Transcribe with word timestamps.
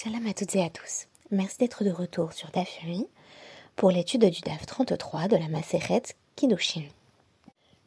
Salam 0.00 0.28
à 0.28 0.32
toutes 0.32 0.54
et 0.54 0.62
à 0.62 0.70
tous. 0.70 1.08
Merci 1.32 1.58
d'être 1.58 1.82
de 1.82 1.90
retour 1.90 2.32
sur 2.32 2.52
DAF 2.52 2.68
pour 3.74 3.90
l'étude 3.90 4.26
du 4.26 4.40
DAF 4.42 4.64
33 4.64 5.26
de 5.26 5.36
la 5.36 5.48
Maseret 5.48 6.04
Kiddushin. 6.36 6.84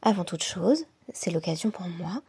Avant 0.02 0.26
toute 0.26 0.44
chose, 0.44 0.84
c'est 1.14 1.32
l'occasion 1.32 1.72
pour 1.72 1.88
moi 1.88 2.22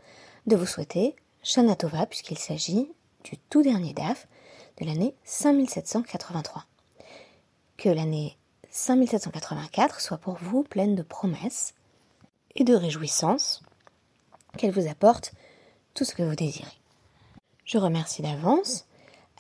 de 0.47 0.55
vous 0.55 0.67
souhaiter 0.67 1.17
Shana 1.43 1.75
Tova 1.75 2.07
puisqu'il 2.07 2.39
s'agit 2.39 2.93
du 3.25 3.37
tout 3.51 3.63
dernier 3.63 3.93
DAF 3.93 4.29
de 4.81 4.87
l'année 4.87 5.17
5783. 5.25 6.65
Que 7.77 7.89
l'année 7.89 8.37
5784 8.71 10.01
soit 10.01 10.19
pour 10.19 10.35
vous 10.35 10.63
pleine 10.63 10.95
de 10.95 11.03
promesses 11.03 11.75
et 12.55 12.63
de 12.63 12.77
réjouissances, 12.77 13.65
qu'elle 14.57 14.71
vous 14.71 14.87
apporte 14.87 15.33
tout 15.95 16.05
ce 16.05 16.15
que 16.15 16.23
vous 16.23 16.37
désirez. 16.37 16.79
Je 17.65 17.79
remercie 17.79 18.23
d'avance 18.23 18.87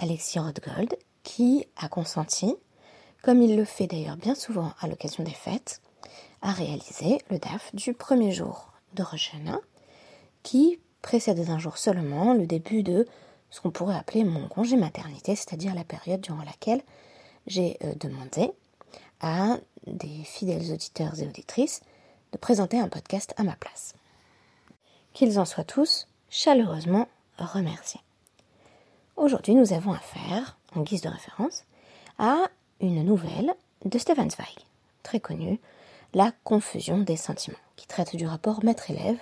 Alexis 0.02 0.40
Rothgold 0.40 0.96
qui 1.22 1.64
a 1.76 1.88
consenti, 1.88 2.56
comme 3.22 3.40
il 3.40 3.56
le 3.56 3.64
fait 3.64 3.86
d'ailleurs 3.86 4.16
bien 4.16 4.34
souvent 4.34 4.72
à 4.80 4.88
l'occasion 4.88 5.22
des 5.22 5.30
fêtes, 5.30 5.80
à 6.42 6.50
réaliser 6.50 7.18
le 7.30 7.38
DAF 7.38 7.72
du 7.72 7.94
premier 7.94 8.32
jour 8.32 8.72
de 8.94 9.04
Rosh 9.04 9.32
qui 10.42 10.80
précède 11.02 11.44
d'un 11.44 11.58
jour 11.58 11.78
seulement 11.78 12.34
le 12.34 12.46
début 12.46 12.82
de 12.82 13.06
ce 13.50 13.60
qu'on 13.60 13.70
pourrait 13.70 13.94
appeler 13.94 14.24
mon 14.24 14.48
congé 14.48 14.76
maternité, 14.76 15.36
c'est-à-dire 15.36 15.72
la 15.72 15.84
période 15.84 16.20
durant 16.20 16.42
laquelle 16.42 16.82
j'ai 17.46 17.78
euh, 17.84 17.94
demandé 17.94 18.50
à 19.20 19.58
des 19.86 20.24
fidèles 20.24 20.72
auditeurs 20.72 21.20
et 21.20 21.28
auditrices 21.28 21.80
de 22.32 22.38
présenter 22.38 22.80
un 22.80 22.88
podcast 22.88 23.34
à 23.36 23.44
ma 23.44 23.54
place. 23.54 23.94
Qu'ils 25.12 25.38
en 25.38 25.44
soient 25.44 25.62
tous 25.62 26.08
chaleureusement 26.28 27.06
remerciés. 27.38 28.00
Aujourd'hui, 29.16 29.54
nous 29.54 29.72
avons 29.72 29.92
affaire, 29.92 30.56
en 30.74 30.80
guise 30.80 31.02
de 31.02 31.08
référence, 31.08 31.64
à 32.18 32.38
une 32.80 33.04
nouvelle 33.04 33.54
de 33.84 33.98
Stefan 33.98 34.30
Zweig, 34.30 34.66
très 35.02 35.20
connue, 35.20 35.60
La 36.14 36.32
confusion 36.44 36.98
des 36.98 37.16
sentiments, 37.16 37.58
qui 37.76 37.86
traite 37.86 38.16
du 38.16 38.26
rapport 38.26 38.64
maître-élève, 38.64 39.18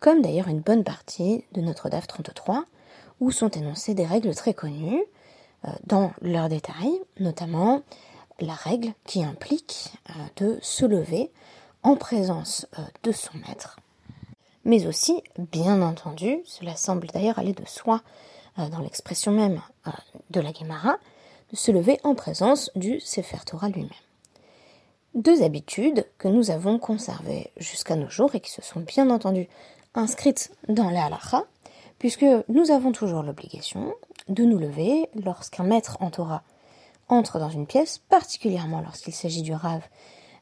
comme 0.00 0.22
d'ailleurs 0.22 0.48
une 0.48 0.60
bonne 0.60 0.84
partie 0.84 1.44
de 1.52 1.60
notre 1.60 1.88
DAF 1.88 2.06
33, 2.06 2.64
où 3.20 3.30
sont 3.30 3.48
énoncées 3.48 3.94
des 3.94 4.06
règles 4.06 4.34
très 4.34 4.54
connues, 4.54 5.02
euh, 5.64 5.70
dans 5.84 6.12
leurs 6.20 6.48
détails, 6.48 7.00
notamment 7.18 7.82
la 8.40 8.54
règle 8.54 8.92
qui 9.04 9.24
implique 9.24 9.92
euh, 10.10 10.12
de 10.36 10.58
se 10.60 10.84
lever 10.84 11.30
en 11.82 11.96
présence 11.96 12.66
euh, 12.78 12.82
de 13.02 13.12
son 13.12 13.36
maître, 13.46 13.76
mais 14.64 14.86
aussi, 14.86 15.22
bien 15.38 15.82
entendu, 15.82 16.38
cela 16.44 16.76
semble 16.76 17.08
d'ailleurs 17.08 17.38
aller 17.38 17.52
de 17.52 17.66
soi 17.66 18.02
dans 18.56 18.80
l'expression 18.80 19.32
même 19.32 19.60
euh, 19.86 19.90
de 20.30 20.40
la 20.40 20.52
Gemara, 20.52 20.98
de 21.50 21.56
se 21.56 21.70
lever 21.70 21.98
en 22.04 22.14
présence 22.14 22.70
du 22.74 23.00
Sefer 23.00 23.38
Torah 23.46 23.68
lui-même. 23.68 23.90
Deux 25.14 25.42
habitudes 25.42 26.06
que 26.18 26.28
nous 26.28 26.50
avons 26.50 26.78
conservées 26.78 27.50
jusqu'à 27.58 27.96
nos 27.96 28.08
jours 28.08 28.34
et 28.34 28.40
qui 28.40 28.50
se 28.50 28.62
sont 28.62 28.80
bien 28.80 29.10
entendu 29.10 29.48
inscrites 29.94 30.52
dans 30.68 30.90
la 30.90 31.04
halacha, 31.04 31.44
puisque 31.98 32.24
nous 32.48 32.70
avons 32.70 32.92
toujours 32.92 33.22
l'obligation 33.22 33.94
de 34.28 34.44
nous 34.44 34.58
lever 34.58 35.08
lorsqu'un 35.14 35.64
maître 35.64 35.98
en 36.00 36.10
Torah 36.10 36.42
entre 37.08 37.38
dans 37.38 37.50
une 37.50 37.66
pièce, 37.66 37.98
particulièrement 37.98 38.80
lorsqu'il 38.80 39.12
s'agit 39.12 39.42
du 39.42 39.52
Rav 39.52 39.82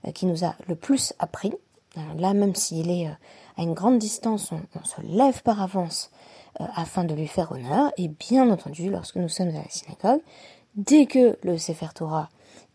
euh, 0.07 0.13
qui 0.13 0.27
nous 0.27 0.45
a 0.45 0.55
le 0.69 0.77
plus 0.77 1.13
appris. 1.19 1.53
là, 2.17 2.33
même 2.33 2.55
s'il 2.55 2.91
est 2.91 3.09
à 3.57 3.63
une 3.63 3.75
grande 3.75 3.99
distance, 3.99 4.53
on, 4.53 4.85
se 4.85 5.01
lève 5.03 5.43
par 5.43 5.61
avance 5.61 6.11
euh, 6.61 6.65
afin 6.75 7.05
de 7.05 7.15
lui 7.15 7.27
faire 7.27 7.53
honneur. 7.53 7.93
Et 7.97 8.09
bien 8.09 8.51
entendu, 8.51 8.91
lorsque 8.91 9.17
nous 9.17 9.29
sommes 9.29 9.49
à 9.49 9.63
la 9.63 9.69
synagogue, 9.69 10.21
dès 10.75 11.07
que 11.07 11.39
le 11.43 11.59
Sefer 11.59 11.89
Torah 11.95 12.29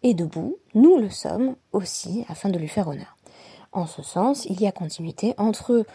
est 0.03 0.14
debout, 0.14 0.58
nous 0.73 0.97
le 0.97 1.09
sommes 1.09 1.55
aussi 1.72 2.25
afin 2.27 2.50
de 2.50 2.58
lui 2.58 2.67
faire 2.67 2.88
honneur. 2.88 3.16
En 3.72 3.86
ce 3.86 4.02
sens, 4.02 4.45
il 4.45 4.61
y 4.61 4.67
a 4.67 4.72
continuité 4.72 5.33
entre 5.37 5.86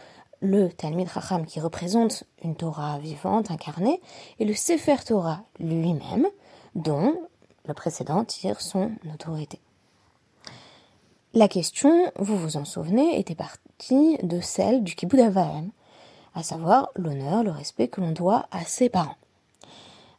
le 0.41 0.71
Talmud 0.71 1.09
Racham 1.09 1.45
qui 1.47 1.61
représente 1.61 2.25
une 2.43 2.57
Torah 2.57 2.99
vivante, 2.99 3.51
incarnée, 3.51 4.01
et 4.39 4.45
le 4.45 4.55
Sefer 4.55 4.97
Torah 5.05 5.43
lui-même, 5.59 6.27
dont 6.75 7.15
le 7.67 7.75
précédent 7.75 8.25
tire 8.25 8.61
son 8.61 8.93
autorité. 9.13 9.61
La 11.33 11.47
question, 11.47 12.11
vous 12.19 12.37
vous 12.37 12.57
en 12.57 12.65
souvenez, 12.65 13.19
était 13.19 13.35
partie 13.35 14.19
de 14.23 14.41
celle 14.41 14.83
du 14.83 14.95
Kibbutz 14.95 15.33
à 16.35 16.43
savoir 16.43 16.91
l'honneur, 16.97 17.43
le 17.43 17.51
respect 17.51 17.89
que 17.89 18.01
l'on 18.01 18.13
doit 18.13 18.47
à 18.51 18.65
ses 18.65 18.89
parents. 18.89 19.17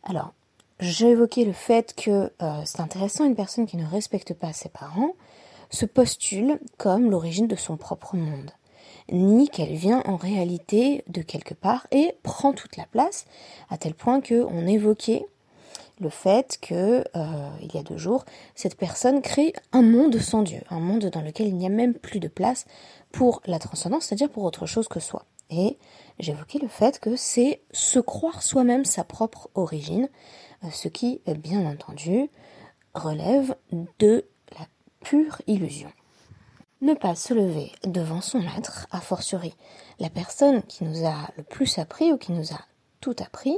Alors, 0.04 0.34
j'ai 0.80 1.10
évoqué 1.10 1.46
le 1.46 1.54
fait 1.54 1.94
que 1.96 2.32
euh, 2.42 2.62
c'est 2.66 2.80
intéressant, 2.80 3.26
une 3.26 3.36
personne 3.36 3.68
qui 3.68 3.78
ne 3.78 3.86
respecte 3.86 4.34
pas 4.34 4.52
ses 4.52 4.70
parents 4.70 5.14
se 5.70 5.86
postule 5.86 6.60
comme 6.78 7.10
l'origine 7.10 7.48
de 7.48 7.56
son 7.56 7.78
propre 7.78 8.16
monde, 8.16 8.52
ni 9.12 9.48
qu'elle 9.48 9.74
vient 9.74 10.02
en 10.06 10.16
réalité 10.16 11.04
de 11.08 11.22
quelque 11.22 11.54
part 11.54 11.88
et 11.92 12.16
prend 12.24 12.54
toute 12.54 12.78
la 12.78 12.86
place, 12.86 13.26
à 13.70 13.78
tel 13.78 13.94
point 13.94 14.22
qu'on 14.22 14.68
évoquait 14.68 15.26
le 16.00 16.10
fait 16.10 16.58
que, 16.62 17.04
euh, 17.16 17.50
il 17.62 17.74
y 17.74 17.78
a 17.78 17.84
deux 17.84 17.98
jours, 17.98 18.26
cette 18.56 18.76
personne 18.76 19.22
crée 19.22 19.54
un 19.72 19.84
monde 19.84 20.18
sans 20.18 20.42
Dieu, 20.42 20.62
un 20.72 20.80
monde 20.80 21.06
dans 21.06 21.22
lequel 21.22 21.48
il 21.48 21.56
n'y 21.56 21.68
a 21.68 21.70
même 21.70 21.94
plus 21.94 22.20
de 22.20 22.28
place 22.28 22.66
pour 23.12 23.42
la 23.46 23.60
transcendance, 23.60 24.06
c'est-à-dire 24.06 24.30
pour 24.30 24.44
autre 24.44 24.66
chose 24.66 24.88
que 24.88 25.00
soi. 25.00 25.26
Et 25.52 25.78
j'évoquais 26.20 26.60
le 26.60 26.68
fait 26.68 27.00
que 27.00 27.16
c'est 27.16 27.62
se 27.72 28.00
croire 28.00 28.42
soi-même 28.42 28.86
sa 28.86 29.04
propre 29.04 29.50
origine, 29.54 30.10
euh, 30.64 30.68
ce 30.72 30.88
qui, 30.88 31.22
euh, 31.28 31.34
bien 31.34 31.70
entendu, 31.70 32.30
relève 32.94 33.56
de 34.00 34.26
la 34.58 34.66
pure 35.02 35.42
illusion. 35.48 35.92
Ne 36.82 36.94
pas 36.96 37.14
se 37.14 37.34
lever 37.34 37.72
devant 37.84 38.22
son 38.22 38.40
maître, 38.40 38.88
a 38.92 39.02
fortiori 39.02 39.54
la 40.00 40.10
personne 40.10 40.64
qui 40.64 40.84
nous 40.84 41.06
a 41.06 41.30
le 41.38 41.44
plus 41.44 41.78
appris 41.78 42.12
ou 42.12 42.18
qui 42.18 42.32
nous 42.32 42.54
a 42.54 42.60
tout 43.02 43.16
appris, 43.20 43.58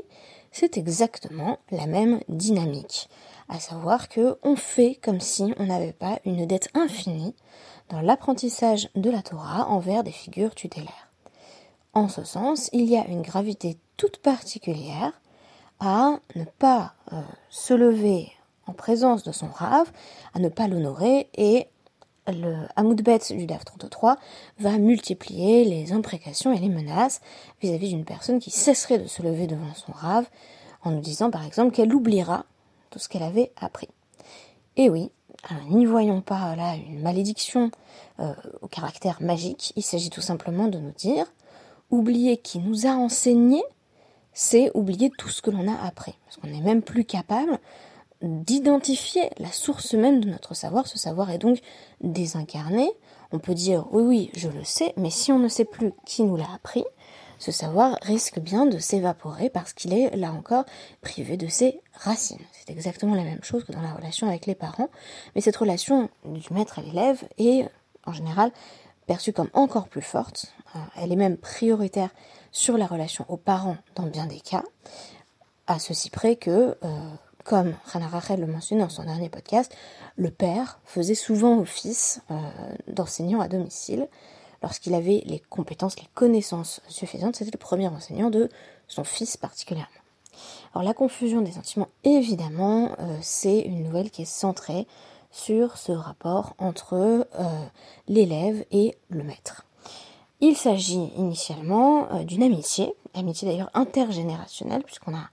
c'est 0.51 0.77
exactement 0.77 1.57
la 1.71 1.85
même 1.85 2.19
dynamique. 2.27 3.09
À 3.49 3.59
savoir 3.59 4.09
que 4.09 4.37
on 4.43 4.55
fait 4.55 4.95
comme 4.95 5.19
si 5.19 5.53
on 5.57 5.65
n'avait 5.65 5.93
pas 5.93 6.19
une 6.25 6.45
dette 6.45 6.69
infinie 6.73 7.35
dans 7.89 8.01
l'apprentissage 8.01 8.89
de 8.95 9.09
la 9.09 9.21
Torah 9.21 9.67
envers 9.69 10.03
des 10.03 10.11
figures 10.11 10.55
tutélaires. 10.55 11.12
En 11.93 12.09
ce 12.09 12.23
sens, 12.23 12.69
il 12.73 12.85
y 12.85 12.97
a 12.97 13.05
une 13.07 13.21
gravité 13.21 13.77
toute 13.97 14.17
particulière 14.17 15.13
à 15.79 16.17
ne 16.35 16.43
pas 16.43 16.93
euh, 17.11 17.21
se 17.49 17.73
lever 17.73 18.31
en 18.65 18.73
présence 18.73 19.23
de 19.23 19.31
son 19.31 19.47
rave, 19.47 19.91
à 20.33 20.39
ne 20.39 20.49
pas 20.49 20.67
l'honorer 20.67 21.29
et 21.35 21.67
le 22.27 22.55
Hamoudbet 22.75 23.19
du 23.31 23.45
DAF 23.45 23.65
33 23.65 24.17
va 24.59 24.77
multiplier 24.77 25.65
les 25.65 25.91
imprécations 25.91 26.53
et 26.53 26.57
les 26.57 26.69
menaces 26.69 27.21
vis-à-vis 27.61 27.89
d'une 27.89 28.05
personne 28.05 28.39
qui 28.39 28.49
cesserait 28.49 28.99
de 28.99 29.07
se 29.07 29.21
lever 29.21 29.45
devant 29.45 29.73
son 29.75 29.91
rave 29.91 30.25
en 30.83 30.91
nous 30.91 31.01
disant 31.01 31.29
par 31.29 31.45
exemple 31.45 31.75
qu'elle 31.75 31.93
oubliera 31.93 32.45
tout 32.89 32.99
ce 32.99 33.09
qu'elle 33.09 33.23
avait 33.23 33.51
appris. 33.59 33.89
Et 34.77 34.89
oui, 34.89 35.11
n'y 35.69 35.85
voyons 35.85 36.21
pas 36.21 36.55
là 36.55 36.75
une 36.75 37.01
malédiction 37.01 37.71
euh, 38.19 38.33
au 38.61 38.67
caractère 38.67 39.21
magique, 39.21 39.73
il 39.75 39.83
s'agit 39.83 40.09
tout 40.09 40.21
simplement 40.21 40.67
de 40.67 40.79
nous 40.79 40.91
dire 40.91 41.25
oublier 41.93 42.37
qui 42.37 42.59
nous 42.59 42.87
a 42.87 42.91
enseigné, 42.91 43.63
c'est 44.33 44.71
oublier 44.73 45.11
tout 45.17 45.29
ce 45.29 45.41
que 45.41 45.51
l'on 45.51 45.67
a 45.67 45.85
appris. 45.85 46.15
Parce 46.25 46.37
qu'on 46.37 46.47
n'est 46.47 46.61
même 46.61 46.81
plus 46.81 47.05
capable 47.05 47.59
d'identifier 48.21 49.29
la 49.37 49.51
source 49.51 49.93
même 49.93 50.21
de 50.21 50.29
notre 50.29 50.55
savoir. 50.55 50.87
Ce 50.87 50.97
savoir 50.97 51.29
est 51.29 51.37
donc 51.37 51.59
désincarné. 52.01 52.89
On 53.31 53.39
peut 53.39 53.53
dire 53.53 53.85
oui, 53.91 54.03
oui, 54.03 54.31
je 54.35 54.49
le 54.49 54.63
sais, 54.63 54.93
mais 54.97 55.09
si 55.09 55.31
on 55.31 55.39
ne 55.39 55.47
sait 55.47 55.65
plus 55.65 55.93
qui 56.05 56.23
nous 56.23 56.35
l'a 56.35 56.51
appris, 56.53 56.83
ce 57.37 57.51
savoir 57.51 57.97
risque 58.01 58.39
bien 58.39 58.65
de 58.65 58.77
s'évaporer 58.77 59.49
parce 59.49 59.73
qu'il 59.73 59.93
est, 59.93 60.15
là 60.15 60.31
encore, 60.31 60.63
privé 61.01 61.35
de 61.35 61.47
ses 61.47 61.81
racines. 61.93 62.39
C'est 62.53 62.71
exactement 62.71 63.15
la 63.15 63.23
même 63.23 63.43
chose 63.43 63.65
que 63.65 63.71
dans 63.71 63.81
la 63.81 63.93
relation 63.93 64.27
avec 64.27 64.45
les 64.45 64.55
parents, 64.55 64.89
mais 65.35 65.41
cette 65.41 65.57
relation 65.57 66.09
du 66.25 66.53
maître 66.53 66.79
à 66.79 66.81
l'élève 66.81 67.23
est, 67.37 67.67
en 68.05 68.13
général, 68.13 68.51
perçue 69.05 69.33
comme 69.33 69.49
encore 69.53 69.87
plus 69.87 70.01
forte. 70.01 70.53
Euh, 70.75 70.79
elle 70.97 71.11
est 71.11 71.17
même 71.17 71.37
prioritaire 71.37 72.09
sur 72.51 72.77
la 72.77 72.87
relation 72.87 73.25
aux 73.27 73.37
parents 73.37 73.77
dans 73.95 74.05
bien 74.05 74.25
des 74.25 74.39
cas, 74.39 74.63
à 75.67 75.79
ceci 75.79 76.09
près 76.09 76.35
que, 76.35 76.77
euh, 76.83 77.09
comme 77.43 77.73
Rana 77.85 78.07
Rachel 78.07 78.39
le 78.39 78.47
mentionne 78.47 78.79
dans 78.79 78.89
son 78.89 79.03
dernier 79.03 79.29
podcast, 79.29 79.75
le 80.15 80.29
père 80.29 80.79
faisait 80.85 81.15
souvent 81.15 81.59
office 81.59 82.21
euh, 82.31 82.35
d'enseignant 82.87 83.41
à 83.41 83.47
domicile. 83.47 84.07
Lorsqu'il 84.61 84.93
avait 84.93 85.23
les 85.25 85.39
compétences, 85.39 85.99
les 85.99 86.07
connaissances 86.13 86.81
suffisantes, 86.87 87.35
c'était 87.35 87.51
le 87.51 87.57
premier 87.57 87.87
enseignant 87.87 88.29
de 88.29 88.49
son 88.87 89.03
fils 89.03 89.35
particulièrement. 89.35 89.89
Alors 90.73 90.87
la 90.87 90.93
confusion 90.93 91.41
des 91.41 91.51
sentiments, 91.51 91.89
évidemment, 92.03 92.95
c'est 93.21 93.59
une 93.59 93.83
nouvelle 93.83 94.09
qui 94.09 94.23
est 94.23 94.25
centrée 94.25 94.87
sur 95.33 95.77
ce 95.77 95.91
rapport 95.91 96.53
entre 96.59 97.27
l'élève 98.07 98.63
et 98.71 98.95
le 99.09 99.23
maître. 99.23 99.65
Il 100.39 100.57
s'agit 100.57 101.09
initialement 101.15 102.11
euh, 102.11 102.23
d'une 102.23 102.43
amitié, 102.43 102.93
amitié 103.13 103.47
d'ailleurs 103.47 103.69
intergénérationnelle, 103.73 104.83
puisqu'on 104.83 105.15
a 105.15 105.29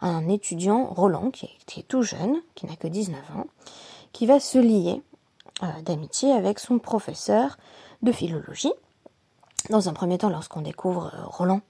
un 0.00 0.28
étudiant, 0.28 0.86
Roland, 0.86 1.30
qui 1.30 1.46
est, 1.78 1.82
tout 1.86 2.02
jeune, 2.02 2.40
qui 2.54 2.66
n'a 2.66 2.76
que 2.76 2.88
19 2.88 3.18
ans, 3.36 3.46
qui 4.12 4.26
va 4.26 4.40
se 4.40 4.58
lier 4.58 5.02
euh, 5.62 5.66
d'amitié 5.82 6.32
avec 6.32 6.58
son 6.58 6.78
professeur 6.78 7.56
de 8.02 8.12
philologie. 8.12 8.72
Dans 9.70 9.88
un 9.88 9.92
premier 9.92 10.18
temps, 10.18 10.28
lorsqu'on 10.28 10.62
découvre 10.62 11.12
euh, 11.14 11.26
Roland, 11.26 11.60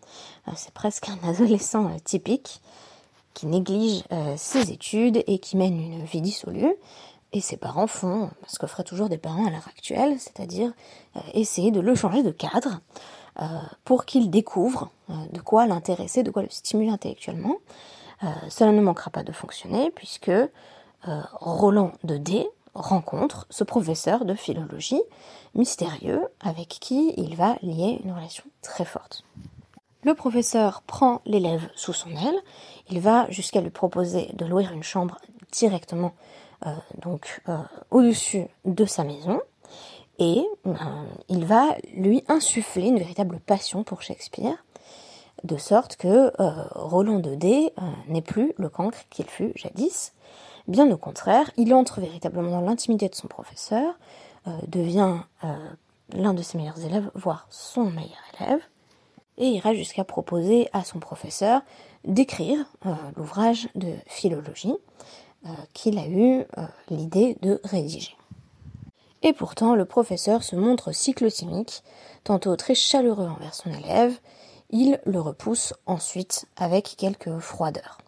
euh, 0.47 0.53
c'est 0.57 0.73
presque 0.73 1.09
un 1.09 1.29
adolescent 1.29 1.91
typique 2.05 2.61
qui 3.35 3.47
néglige 3.47 4.03
ses 4.37 4.73
études 4.73 5.23
et 5.29 5.39
qui 5.39 5.57
mène 5.57 5.79
une 5.79 6.05
vie 6.05 6.21
dissolue. 6.21 6.75
Et 7.33 7.41
ses 7.41 7.57
parents 7.57 7.87
font 7.87 8.31
ce 8.47 8.59
que 8.59 8.67
feraient 8.67 8.85
toujours 8.85 9.09
des 9.09 9.19
parents 9.19 9.47
à 9.47 9.51
l'heure 9.51 9.69
actuelle, 9.69 10.19
c'est-à-dire 10.19 10.73
essayer 11.35 11.71
de 11.71 11.81
le 11.81 11.95
changer 11.95 12.23
de 12.23 12.31
cadre 12.31 12.81
pour 13.85 14.07
qu'il 14.07 14.31
découvre 14.31 14.91
de 15.09 15.41
quoi 15.41 15.67
l'intéresser, 15.67 16.23
de 16.23 16.31
quoi 16.31 16.43
le 16.43 16.49
stimuler 16.49 16.91
intellectuellement. 16.91 17.57
cela 18.49 18.73
ne 18.73 18.81
manquera 18.81 19.11
pas 19.11 19.25
de 19.25 19.33
fonctionner 19.33 19.91
puisque 19.91 20.31
Roland 21.05 21.93
de 22.03 22.17
D 22.17 22.49
rencontre 22.75 23.47
ce 23.51 23.65
professeur 23.65 24.25
de 24.25 24.35
philologie 24.35 25.03
mystérieux 25.55 26.27
avec 26.41 26.69
qui 26.69 27.15
il 27.17 27.37
va 27.37 27.57
lier 27.63 28.01
une 28.05 28.13
relation 28.13 28.45
très 28.63 28.85
forte. 28.85 29.25
Le 30.05 30.15
professeur 30.15 30.83
prend 30.83 31.21
l'élève 31.27 31.69
sous 31.75 31.93
son 31.93 32.11
aile, 32.11 32.39
il 32.89 33.01
va 33.01 33.29
jusqu'à 33.31 33.61
lui 33.61 33.71
proposer 33.71 34.31
de 34.35 34.45
louer 34.45 34.67
une 34.73 34.85
chambre 34.85 35.19
directement 35.51 36.13
euh, 36.13 36.48
donc 37.01 37.41
euh, 37.49 37.57
au-dessus 37.91 38.47
de 38.65 38.85
sa 38.85 39.05
maison. 39.05 39.41
Et 40.19 40.45
euh, 40.67 40.75
il 41.29 41.45
va 41.45 41.77
lui 41.95 42.25
insuffler 42.29 42.87
une 42.89 42.99
véritable 42.99 43.39
passion 43.41 43.85
pour 43.85 44.03
Shakespeare. 44.03 44.57
De 45.45 45.57
sorte 45.57 45.95
que 45.95 46.33
Roland 46.77 47.21
de 47.21 47.37
D 47.37 47.73
n'est 48.09 48.23
plus 48.23 48.55
le 48.57 48.69
cancre 48.69 48.99
qu'il 49.09 49.27
fut 49.27 49.53
jadis. 49.55 50.13
Bien 50.67 50.91
au 50.91 50.99
contraire, 50.99 51.51
il 51.57 51.73
entre 51.73 52.01
véritablement 52.01 52.51
dans 52.51 52.61
l'intimité 52.61 53.09
de 53.09 53.15
son 53.15 53.27
professeur, 53.27 53.95
euh, 54.47 54.51
devient 54.69 55.17
euh, 55.45 55.57
l'un 56.13 56.35
de 56.35 56.43
ses 56.43 56.59
meilleurs 56.59 56.85
élèves, 56.85 57.11
voire 57.15 57.47
son 57.51 57.85
meilleur 57.91 58.23
élève, 58.39 58.61
et 59.39 59.47
ira 59.47 59.75
jusqu'à 59.75 60.05
proposer 60.05 60.69
à 60.73 60.85
son 60.85 61.01
professeur 61.01 61.63
d'écrire 62.05 62.59
euh, 62.87 62.95
l'ouvrage 63.17 63.69
de 63.75 63.95
philologie 64.07 64.75
qu'il 65.73 65.99
a 65.99 66.07
eu 66.07 66.45
l'idée 66.91 67.37
de 67.43 67.61
rédiger. 67.65 68.17
Et 69.23 69.33
pourtant, 69.33 69.75
le 69.75 69.85
professeur 69.85 70.43
se 70.43 70.57
montre 70.57 70.93
cyclotimique, 70.93 71.83
tantôt 72.25 72.55
très 72.57 72.75
chaleureux 72.75 73.27
envers 73.27 73.55
son 73.55 73.71
élève, 73.73 74.19
il 74.71 75.01
le 75.07 75.21
repousse 75.21 75.75
ensuite 75.87 76.47
avec 76.57 76.95
quelques 76.97 77.39
froideurs 77.39 77.99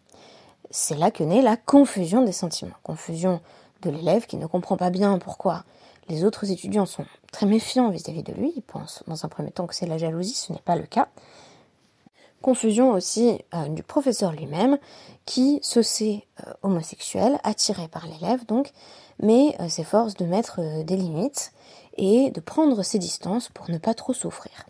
c'est 0.70 0.96
là 0.96 1.10
que 1.10 1.24
naît 1.24 1.42
la 1.42 1.56
confusion 1.56 2.22
des 2.22 2.32
sentiments. 2.32 2.76
Confusion 2.82 3.40
de 3.82 3.90
l'élève 3.90 4.26
qui 4.26 4.36
ne 4.36 4.46
comprend 4.46 4.76
pas 4.76 4.90
bien 4.90 5.18
pourquoi 5.18 5.64
les 6.08 6.24
autres 6.24 6.50
étudiants 6.50 6.86
sont 6.86 7.06
très 7.32 7.46
méfiants 7.46 7.90
vis-à-vis 7.90 8.22
de 8.22 8.32
lui. 8.32 8.52
Ils 8.56 8.62
pensent 8.62 9.02
dans 9.06 9.24
un 9.24 9.28
premier 9.28 9.50
temps 9.50 9.66
que 9.66 9.74
c'est 9.74 9.86
la 9.86 9.98
jalousie, 9.98 10.34
ce 10.34 10.52
n'est 10.52 10.60
pas 10.60 10.76
le 10.76 10.86
cas. 10.86 11.08
Confusion 12.42 12.92
aussi 12.92 13.38
euh, 13.54 13.68
du 13.68 13.82
professeur 13.82 14.32
lui-même 14.32 14.78
qui 15.26 15.58
se 15.62 15.82
sait 15.82 16.26
euh, 16.46 16.52
homosexuel, 16.62 17.38
attiré 17.44 17.88
par 17.88 18.06
l'élève 18.06 18.46
donc, 18.46 18.72
mais 19.22 19.56
euh, 19.60 19.68
s'efforce 19.68 20.14
de 20.14 20.24
mettre 20.24 20.82
des 20.84 20.96
limites 20.96 21.52
et 21.96 22.30
de 22.30 22.40
prendre 22.40 22.82
ses 22.82 22.98
distances 22.98 23.48
pour 23.48 23.70
ne 23.70 23.78
pas 23.78 23.94
trop 23.94 24.14
souffrir. 24.14 24.66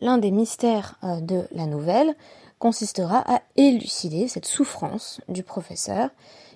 L'un 0.00 0.18
des 0.18 0.30
mystères 0.30 0.98
de 1.02 1.46
la 1.52 1.66
nouvelle, 1.66 2.16
consistera 2.62 3.24
à 3.26 3.42
élucider 3.56 4.28
cette 4.28 4.46
souffrance 4.46 5.20
du 5.26 5.42
professeur 5.42 6.10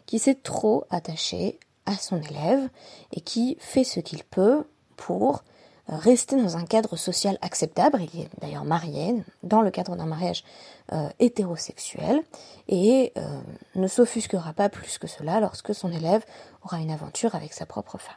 qui 0.07 0.21
s'est 0.21 0.37
trop 0.37 0.85
attaché 0.89 1.59
à 1.85 1.97
son 1.97 2.23
élève 2.23 2.69
et 3.13 3.21
qui 3.21 3.57
fait 3.59 3.83
ce 3.83 3.99
qu'il 3.99 4.23
peut 4.23 4.63
pour 4.97 5.43
rester 5.89 6.41
dans 6.41 6.57
un 6.57 6.65
cadre 6.65 6.97
social 6.97 7.39
acceptable. 7.43 8.01
Il 8.13 8.21
est 8.21 8.29
d'ailleurs 8.41 8.65
marié 8.65 9.15
dans 9.43 9.63
le 9.63 9.71
cadre 9.71 9.97
d'un 9.97 10.07
mariage 10.07 10.45
euh, 10.93 11.09
hétérosexuel 11.19 12.23
et 12.69 13.13
euh, 13.17 13.41
ne 13.75 13.87
s'offusquera 13.87 14.53
pas 14.53 14.69
plus 14.69 14.99
que 14.99 15.07
cela 15.07 15.41
lorsque 15.41 15.75
son 15.75 15.93
élève 15.93 16.25
aura 16.65 16.79
une 16.79 16.91
aventure 16.91 17.35
avec 17.35 17.53
sa 17.53 17.67
propre 17.67 17.99
femme. 17.99 18.15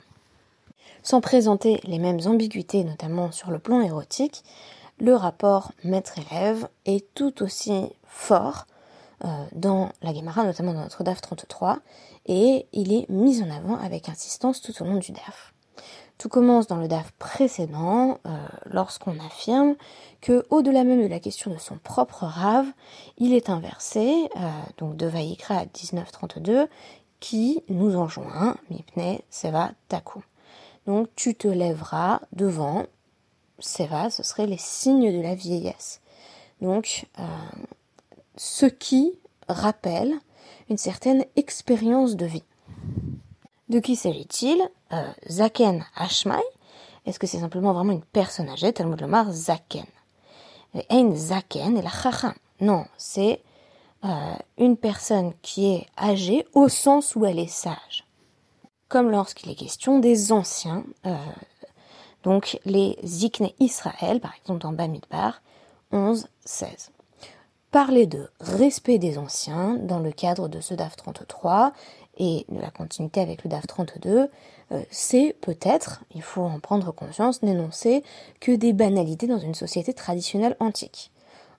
Sans 1.03 1.21
présenter 1.21 1.79
les 1.83 1.99
mêmes 1.99 2.19
ambiguïtés, 2.25 2.83
notamment 2.83 3.31
sur 3.31 3.51
le 3.51 3.59
plan 3.59 3.81
érotique, 3.81 4.43
le 4.99 5.15
rapport 5.15 5.71
maître-élève 5.83 6.67
est 6.85 7.13
tout 7.13 7.41
aussi 7.41 7.89
fort 8.03 8.65
euh, 9.23 9.27
dans 9.53 9.91
la 10.01 10.13
Gemara, 10.13 10.43
notamment 10.43 10.73
dans 10.73 10.81
notre 10.81 11.03
DAF 11.03 11.21
33, 11.21 11.79
et 12.25 12.67
il 12.73 12.93
est 12.93 13.09
mis 13.09 13.41
en 13.41 13.49
avant 13.49 13.77
avec 13.77 14.09
insistance 14.09 14.61
tout 14.61 14.73
au 14.81 14.85
long 14.85 14.97
du 14.97 15.11
DAF. 15.11 15.53
Tout 16.19 16.27
commence 16.27 16.67
dans 16.67 16.75
le 16.75 16.89
DAF 16.89 17.13
précédent, 17.13 18.19
euh, 18.25 18.47
lorsqu'on 18.65 19.17
affirme 19.25 19.75
que, 20.19 20.45
au-delà 20.49 20.83
même 20.83 21.01
de 21.01 21.07
la 21.07 21.21
question 21.21 21.49
de 21.49 21.57
son 21.57 21.77
propre 21.77 22.25
rave, 22.25 22.67
il 23.17 23.33
est 23.33 23.49
inversé, 23.49 24.29
euh, 24.35 24.49
donc 24.77 24.97
de 24.97 25.07
Vaïkra 25.07 25.55
à 25.55 25.61
1932, 25.61 26.67
qui 27.21 27.63
nous 27.69 27.95
enjoint, 27.95 28.57
Mipne 28.69 29.19
Seva 29.29 29.71
Taku. 29.87 30.21
Donc 30.87 31.07
tu 31.15 31.35
te 31.35 31.47
lèveras 31.47 32.19
devant 32.33 32.83
Seva, 33.59 34.09
ce 34.09 34.21
serait 34.21 34.45
les 34.45 34.57
signes 34.57 35.15
de 35.15 35.21
la 35.21 35.35
vieillesse. 35.35 36.01
Donc, 36.59 37.05
euh, 37.17 37.23
ce 38.35 38.65
qui 38.65 39.13
rappelle 39.47 40.15
une 40.69 40.77
certaine 40.77 41.23
expérience 41.37 42.17
de 42.17 42.25
vie. 42.25 42.43
De 43.69 43.79
qui 43.79 43.95
s'agit-il? 43.95 44.61
Euh, 44.93 45.11
Zaken 45.29 45.85
Ashmai 45.95 46.41
Est-ce 47.05 47.19
que 47.19 47.27
c'est 47.27 47.39
simplement 47.39 47.73
vraiment 47.73 47.93
une 47.93 48.03
personne 48.03 48.49
âgée? 48.49 48.73
Talmud 48.73 48.99
Lomar 48.99 49.31
Zaken. 49.31 49.85
Ein 50.89 51.15
Zaken 51.15 51.77
et 51.77 51.81
la 51.81 51.89
Chacham. 51.89 52.33
Non, 52.61 52.85
c'est 52.97 53.41
euh, 54.03 54.33
une 54.57 54.75
personne 54.75 55.33
qui 55.41 55.73
est 55.73 55.87
âgée 55.97 56.47
au 56.53 56.67
sens 56.67 57.15
où 57.15 57.25
elle 57.25 57.39
est 57.39 57.47
sage. 57.47 58.05
Comme 58.87 59.11
lorsqu'il 59.11 59.51
est 59.51 59.55
question 59.55 59.99
des 59.99 60.31
anciens, 60.31 60.83
donc 62.23 62.59
les 62.65 62.97
Zikne 63.03 63.49
Israël, 63.59 64.19
par 64.19 64.33
exemple 64.35 64.61
dans 64.61 64.71
Bamidbar 64.71 65.41
11, 65.91 66.27
16. 66.43 66.91
Parler 67.71 68.07
de 68.07 68.29
respect 68.39 68.97
des 68.97 69.17
anciens 69.17 69.75
dans 69.75 69.99
le 69.99 70.11
cadre 70.11 70.47
de 70.47 70.59
ce 70.59 70.73
DAF 70.73 70.95
33 70.95 71.71
et 72.19 72.45
de 72.49 72.59
la 72.59 72.69
continuité 72.69 73.21
avec 73.21 73.43
le 73.43 73.49
DAF 73.49 73.65
32, 73.65 74.29
euh, 74.71 74.81
c'est 74.91 75.35
peut-être, 75.41 76.03
il 76.13 76.21
faut 76.21 76.43
en 76.43 76.59
prendre 76.59 76.91
conscience, 76.91 77.41
n'énoncer 77.41 78.03
que 78.39 78.51
des 78.51 78.73
banalités 78.73 79.25
dans 79.25 79.39
une 79.39 79.55
société 79.55 79.93
traditionnelle 79.93 80.55
antique. 80.59 81.11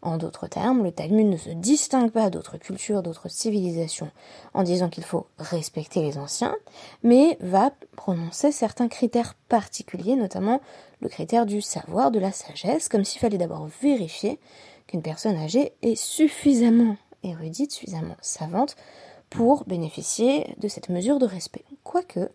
En 0.02 0.16
d'autres 0.16 0.46
termes, 0.46 0.82
le 0.82 0.92
Talmud 0.92 1.26
ne 1.26 1.36
se 1.36 1.50
distingue 1.50 2.10
pas 2.10 2.30
d'autres 2.30 2.56
cultures, 2.56 3.02
d'autres 3.02 3.28
civilisations 3.28 4.10
en 4.54 4.62
disant 4.62 4.88
qu'il 4.88 5.04
faut 5.04 5.26
respecter 5.38 6.00
les 6.02 6.16
anciens, 6.16 6.56
mais 7.02 7.36
va 7.40 7.70
prononcer 7.96 8.50
certains 8.50 8.88
critères 8.88 9.34
particuliers, 9.48 10.16
notamment 10.16 10.60
le 11.00 11.08
critère 11.10 11.44
du 11.44 11.60
savoir, 11.60 12.10
de 12.10 12.18
la 12.18 12.32
sagesse, 12.32 12.88
comme 12.88 13.04
s'il 13.04 13.20
fallait 13.20 13.36
d'abord 13.36 13.68
vérifier 13.82 14.38
qu'une 14.86 15.02
personne 15.02 15.36
âgée 15.36 15.74
est 15.82 15.96
suffisamment 15.96 16.96
érudite, 17.22 17.72
suffisamment 17.72 18.16
savante 18.22 18.76
pour 19.30 19.64
bénéficier 19.64 20.54
de 20.58 20.68
cette 20.68 20.88
mesure 20.88 21.18
de 21.18 21.26
respect. 21.26 21.64
Quoique, 21.84 22.28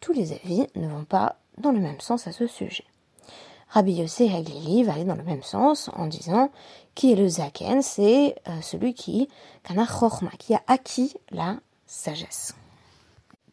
tous 0.00 0.12
les 0.12 0.32
avis 0.32 0.66
ne 0.76 0.86
vont 0.86 1.04
pas 1.04 1.36
dans 1.58 1.72
le 1.72 1.80
même 1.80 2.00
sens 2.00 2.26
à 2.26 2.32
ce 2.32 2.46
sujet. 2.46 2.84
Rabbi 3.70 3.94
Yossé 3.94 4.32
Haglili 4.32 4.84
va 4.84 4.92
aller 4.92 5.04
dans 5.04 5.16
le 5.16 5.24
même 5.24 5.42
sens 5.42 5.90
en 5.94 6.06
disant 6.06 6.50
qui 6.94 7.10
est 7.12 7.16
le 7.16 7.26
Zaken, 7.26 7.82
c'est 7.82 8.36
euh, 8.46 8.60
celui 8.60 8.94
qui, 8.94 9.28
qui 10.38 10.54
a 10.54 10.62
acquis 10.68 11.14
la 11.30 11.56
sagesse. 11.86 12.54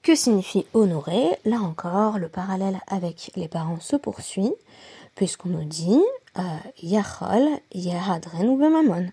Que 0.04 0.16
signifie 0.16 0.66
honorer? 0.74 1.40
Là 1.46 1.58
encore, 1.62 2.20
le 2.20 2.28
parallèle 2.28 2.80
avec 2.88 3.32
les 3.36 3.48
parents 3.48 3.80
se 3.80 3.96
poursuit, 3.96 4.54
puisqu'on 5.16 5.50
nous 5.50 5.64
dit 5.64 6.02
euh, 6.38 6.42
Yachol, 6.82 7.48
Yahadren 7.74 8.50
ou 8.50 8.58
Bemamon. 8.58 9.08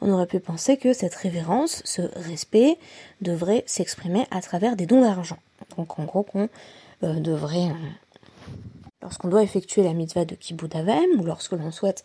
On 0.00 0.10
aurait 0.10 0.26
pu 0.26 0.40
penser 0.40 0.76
que 0.76 0.92
cette 0.92 1.14
révérence, 1.14 1.82
ce 1.84 2.02
respect, 2.16 2.78
devrait 3.20 3.64
s'exprimer 3.66 4.26
à 4.30 4.40
travers 4.40 4.76
des 4.76 4.86
dons 4.86 5.00
d'argent. 5.00 5.38
Donc 5.76 5.98
en 5.98 6.04
gros 6.04 6.22
qu'on 6.22 6.48
euh, 7.02 7.14
devrait 7.14 7.72
lorsqu'on 9.02 9.28
doit 9.28 9.42
effectuer 9.42 9.82
la 9.82 9.92
mitzvah 9.92 10.24
de 10.24 10.34
kibbutz 10.34 10.74
ou 11.18 11.24
lorsque 11.24 11.52
l'on 11.52 11.70
souhaite 11.70 12.02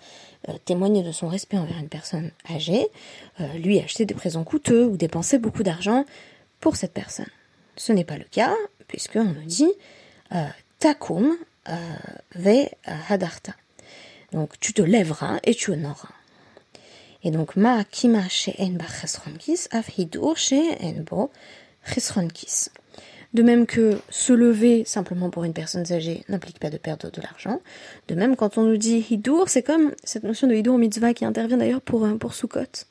euh, 0.49 0.53
témoigner 0.65 1.03
de 1.03 1.11
son 1.11 1.27
respect 1.27 1.57
envers 1.57 1.77
une 1.77 1.89
personne 1.89 2.31
âgée, 2.49 2.87
euh, 3.39 3.53
lui 3.53 3.79
acheter 3.79 4.05
des 4.05 4.13
présents 4.13 4.43
coûteux 4.43 4.85
ou 4.85 4.97
dépenser 4.97 5.37
beaucoup 5.37 5.63
d'argent 5.63 6.05
pour 6.59 6.75
cette 6.75 6.93
personne. 6.93 7.27
Ce 7.75 7.91
n'est 7.91 8.05
pas 8.05 8.17
le 8.17 8.25
cas, 8.25 8.53
puisqu'on 8.87 9.25
nous 9.25 9.43
dit 9.43 9.71
euh, 10.33 10.45
takum 10.79 11.35
ve 12.35 12.67
hadarta. 13.09 13.53
Donc 14.31 14.59
tu 14.59 14.73
te 14.73 14.81
lèveras 14.81 15.39
et 15.43 15.55
tu 15.55 15.71
honoreras. 15.71 16.13
Et 17.23 17.31
donc, 17.31 17.55
ma 17.55 17.83
kima 17.83 18.27
she'en 18.29 18.73
ba 18.77 18.85
chesronkis, 18.85 19.67
af 19.71 19.87
hidur 19.97 20.37
she'en 20.37 21.03
bo 21.09 21.31
chesronkis. 21.85 22.69
De 23.33 23.41
même 23.41 23.65
que 23.65 23.97
se 24.09 24.31
lever 24.31 24.85
simplement 24.85 25.31
pour 25.31 25.43
une 25.43 25.53
personne 25.53 25.91
âgée 25.91 26.23
n'implique 26.29 26.59
pas 26.59 26.69
de 26.69 26.77
perdre 26.77 27.09
de 27.09 27.21
l'argent. 27.21 27.61
De 28.07 28.13
même, 28.13 28.35
quand 28.35 28.59
on 28.59 28.63
nous 28.63 28.77
dit 28.77 29.03
hidur, 29.09 29.49
c'est 29.49 29.63
comme 29.63 29.93
cette 30.03 30.23
notion 30.23 30.47
de 30.47 30.53
hidur 30.53 30.77
mitzvah 30.77 31.15
qui 31.15 31.25
intervient 31.25 31.57
d'ailleurs 31.57 31.81
pour, 31.81 32.05
euh, 32.05 32.15
pour 32.15 32.33
Sukkot. 32.33 32.85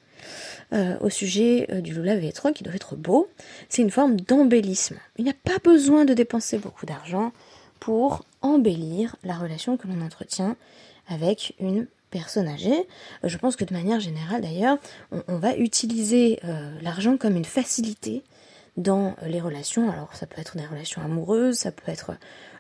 Euh, 0.73 0.97
au 1.01 1.11
sujet 1.11 1.67
euh, 1.71 1.81
du 1.81 1.93
lulav 1.93 2.25
et 2.25 2.33
qui 2.55 2.65
doit 2.65 2.75
être 2.75 2.97
beau, 2.97 3.29
c'est 3.69 3.83
une 3.83 3.91
forme 3.91 4.21
d'embellissement. 4.21 5.01
Il 5.19 5.25
n'y 5.25 5.31
a 5.31 5.35
pas 5.45 5.59
besoin 5.62 6.05
de 6.05 6.15
dépenser 6.15 6.59
beaucoup 6.59 6.87
d'argent 6.87 7.33
pour 7.79 8.25
embellir 8.41 9.17
la 9.25 9.35
relation 9.35 9.77
que 9.77 9.87
l'on 9.89 10.01
entretient 10.01 10.57
avec 11.09 11.55
une 11.61 11.87
personne 12.12 12.47
âgée. 12.47 12.87
Je 13.25 13.37
pense 13.38 13.57
que 13.57 13.64
de 13.64 13.73
manière 13.73 13.99
générale 13.99 14.42
d'ailleurs, 14.42 14.78
on, 15.11 15.38
va 15.38 15.57
utiliser 15.57 16.38
l'argent 16.83 17.16
comme 17.16 17.37
une 17.37 17.45
facilité 17.45 18.23
dans 18.76 19.16
les 19.26 19.40
relations. 19.40 19.90
Alors 19.90 20.14
ça 20.14 20.26
peut 20.26 20.40
être 20.40 20.57
des 20.57 20.66
relations 20.66 21.02
amoureuses, 21.02 21.57
ça 21.57 21.73
peut 21.73 21.90
être 21.90 22.12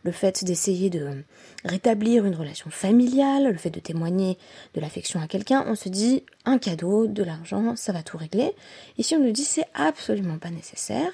le 0.02 0.12
fait 0.12 0.44
d'essayer 0.44 0.90
de 0.90 1.22
rétablir 1.64 2.26
une 2.26 2.34
relation 2.34 2.70
familiale, 2.70 3.50
le 3.50 3.56
fait 3.56 3.70
de 3.70 3.80
témoigner 3.80 4.36
de 4.74 4.80
l'affection 4.80 5.20
à 5.20 5.26
quelqu'un. 5.26 5.64
On 5.66 5.74
se 5.74 5.88
dit 5.88 6.24
un 6.44 6.58
cadeau, 6.58 7.06
de 7.06 7.22
l'argent, 7.22 7.76
ça 7.76 7.92
va 7.92 8.02
tout 8.02 8.18
régler. 8.18 8.52
Ici 8.98 9.14
on 9.14 9.20
nous 9.20 9.32
dit 9.32 9.44
c'est 9.44 9.66
absolument 9.74 10.38
pas 10.38 10.50
nécessaire. 10.50 11.10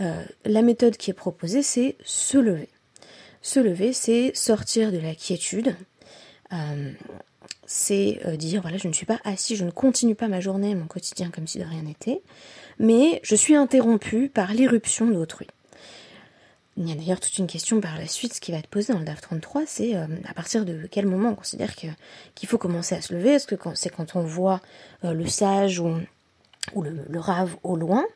Euh, 0.00 0.22
la 0.44 0.62
méthode 0.62 0.96
qui 0.96 1.10
est 1.10 1.14
proposée 1.14 1.62
c'est 1.62 1.96
se 2.04 2.38
lever. 2.38 2.68
Se 3.42 3.60
lever 3.60 3.92
c'est 3.92 4.32
sortir 4.34 4.90
de 4.90 4.98
la 4.98 5.14
quiétude. 5.14 5.76
Euh, 6.52 6.92
c'est 7.66 8.20
euh, 8.26 8.36
dire 8.36 8.62
voilà 8.62 8.78
je 8.78 8.88
ne 8.88 8.92
suis 8.92 9.06
pas 9.06 9.20
assis, 9.24 9.56
je 9.56 9.64
ne 9.64 9.70
continue 9.70 10.14
pas 10.14 10.28
ma 10.28 10.40
journée, 10.40 10.74
mon 10.74 10.86
quotidien 10.86 11.30
comme 11.30 11.46
si 11.46 11.58
de 11.58 11.64
rien 11.64 11.82
n'était 11.82 12.20
mais 12.78 13.20
je 13.22 13.34
suis 13.34 13.54
interrompue 13.54 14.28
par 14.28 14.54
l'irruption 14.54 15.06
d'autrui. 15.06 15.46
Il 16.78 16.88
y 16.88 16.92
a 16.92 16.94
d'ailleurs 16.94 17.20
toute 17.20 17.36
une 17.36 17.46
question 17.46 17.80
par 17.80 17.98
la 17.98 18.06
suite, 18.06 18.32
ce 18.32 18.40
qui 18.40 18.52
va 18.52 18.58
être 18.58 18.68
posé 18.68 18.92
dans 18.94 18.98
le 18.98 19.04
DAF 19.04 19.20
33, 19.20 19.64
c'est 19.66 19.94
euh, 19.96 20.06
à 20.26 20.32
partir 20.32 20.64
de 20.64 20.88
quel 20.90 21.04
moment 21.04 21.30
on 21.30 21.34
considère 21.34 21.74
qu'il 21.74 22.48
faut 22.48 22.56
commencer 22.56 22.94
à 22.94 23.02
se 23.02 23.12
lever? 23.12 23.32
Est-ce 23.32 23.46
que 23.46 23.56
c'est 23.74 23.90
quand 23.90 24.16
on 24.16 24.22
voit 24.22 24.62
euh, 25.04 25.12
le 25.12 25.26
sage 25.26 25.78
ou, 25.78 25.94
le, 26.80 27.20
rave 27.20 27.54
au 27.64 27.76
loin? 27.76 28.06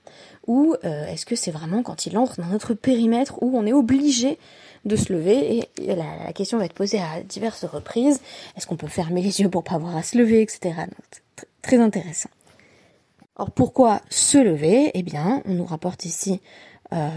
Ou 0.46 0.76
est-ce 0.82 1.26
que 1.26 1.36
c'est 1.36 1.50
vraiment 1.50 1.82
quand 1.82 2.06
il 2.06 2.16
entre 2.16 2.40
dans 2.40 2.46
notre 2.46 2.72
périmètre 2.72 3.42
où 3.42 3.58
on 3.58 3.66
est 3.66 3.72
obligé 3.72 4.38
de 4.84 4.96
se 4.96 5.12
lever 5.12 5.68
Et, 5.78 5.94
la, 5.94 6.32
question 6.32 6.58
va 6.58 6.64
être 6.64 6.74
posée 6.74 6.98
à 6.98 7.22
diverses 7.22 7.64
reprises. 7.64 8.20
Est-ce 8.56 8.66
qu'on 8.66 8.76
peut 8.76 8.86
fermer 8.86 9.22
les 9.22 9.40
yeux 9.40 9.48
pour 9.48 9.64
pas 9.64 9.74
avoir 9.74 9.96
à 9.96 10.02
se 10.02 10.18
lever, 10.18 10.42
etc. 10.42 10.74
très 11.62 11.78
intéressant. 11.78 12.30
Or 13.36 13.50
pourquoi 13.50 14.00
se 14.10 14.38
lever? 14.38 14.90
Eh 14.94 15.02
bien, 15.02 15.42
on 15.44 15.54
nous 15.54 15.64
rapporte 15.64 16.04
ici 16.04 16.40
euh, 16.92 17.08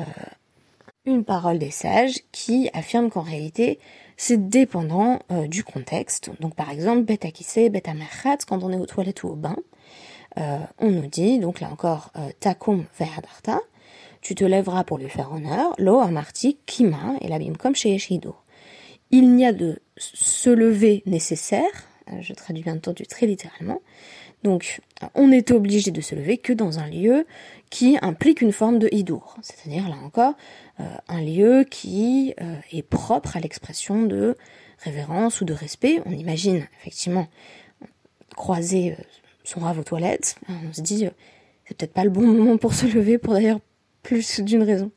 une 1.06 1.24
parole 1.24 1.60
des 1.60 1.72
sages 1.72 2.20
qui 2.32 2.70
affirme 2.74 3.10
qu'en 3.10 3.22
réalité, 3.22 3.80
c'est 4.18 4.50
dépendant 4.50 5.20
euh, 5.32 5.48
du 5.48 5.64
contexte. 5.64 6.32
Donc 6.40 6.56
par 6.56 6.72
exemple, 6.72 7.04
beta 7.04 7.30
kisse, 7.30 7.70
beta 7.70 7.94
merchat, 7.94 8.38
quand 8.48 8.64
on 8.64 8.72
est 8.72 8.78
aux 8.78 8.88
toilettes 8.88 9.24
ou 9.24 9.30
au 9.30 9.36
bain, 9.36 9.58
euh, 10.40 10.58
on 10.80 10.90
nous 10.90 11.08
dit, 11.08 11.40
donc 11.40 11.60
là 11.60 11.70
encore, 11.72 12.12
takum 12.40 12.86
verdarta, 12.98 13.62
tu 14.28 14.36
te 14.36 14.44
lèveras 14.44 14.84
pour 14.84 14.98
lui 14.98 15.08
faire 15.08 15.32
honneur, 15.32 15.74
lo 15.78 16.00
amarti 16.00 16.58
kima, 16.66 17.16
et 17.22 17.30
la 17.30 17.40
comme 17.58 17.76
chez 17.76 17.96
Eshido. 17.96 18.36
Il 19.10 19.34
n'y 19.34 19.46
a 19.46 19.54
de 19.54 19.80
se 19.96 20.50
lever 20.50 21.02
nécessaire, 21.06 21.72
je 22.20 22.34
traduis 22.34 22.62
bien 22.62 22.76
entendu 22.76 23.08
très 23.08 23.26
littéralement, 23.26 23.80
donc, 24.44 24.82
on 25.16 25.30
n'est 25.30 25.52
obligé 25.52 25.92
de 25.92 26.02
se 26.02 26.14
lever 26.14 26.38
que 26.38 26.52
dans 26.52 26.78
un 26.78 26.90
lieu 26.90 27.26
qui 27.70 27.98
implique 28.02 28.42
une 28.42 28.52
forme 28.52 28.80
de 28.80 28.90
hidour, 28.92 29.38
c'est-à-dire 29.42 29.88
là 29.88 29.96
encore 30.04 30.34
euh, 30.82 30.84
un 31.08 31.22
lieu 31.22 31.66
qui 31.70 32.34
euh, 32.42 32.56
est 32.74 32.84
propre 32.84 33.38
à 33.38 33.40
l'expression 33.40 34.04
de 34.04 34.36
révérence 34.80 35.40
ou 35.40 35.46
de 35.46 35.54
respect. 35.54 36.02
On 36.06 36.12
imagine 36.12 36.68
effectivement 36.82 37.28
croiser 38.36 38.92
euh, 38.92 39.04
son 39.46 39.62
rave 39.62 39.80
aux 39.80 39.84
toilettes, 39.84 40.36
on 40.50 40.74
se 40.74 40.82
dit 40.82 41.08
c'est 41.66 41.78
peut-être 41.78 41.94
pas 41.94 42.04
le 42.04 42.10
bon 42.10 42.28
moment 42.28 42.58
pour 42.58 42.74
se 42.74 42.86
lever, 42.86 43.18
pour 43.18 43.34
d'ailleurs 43.34 43.60
plus 44.08 44.40
d'une 44.40 44.64
raison. 44.64 44.90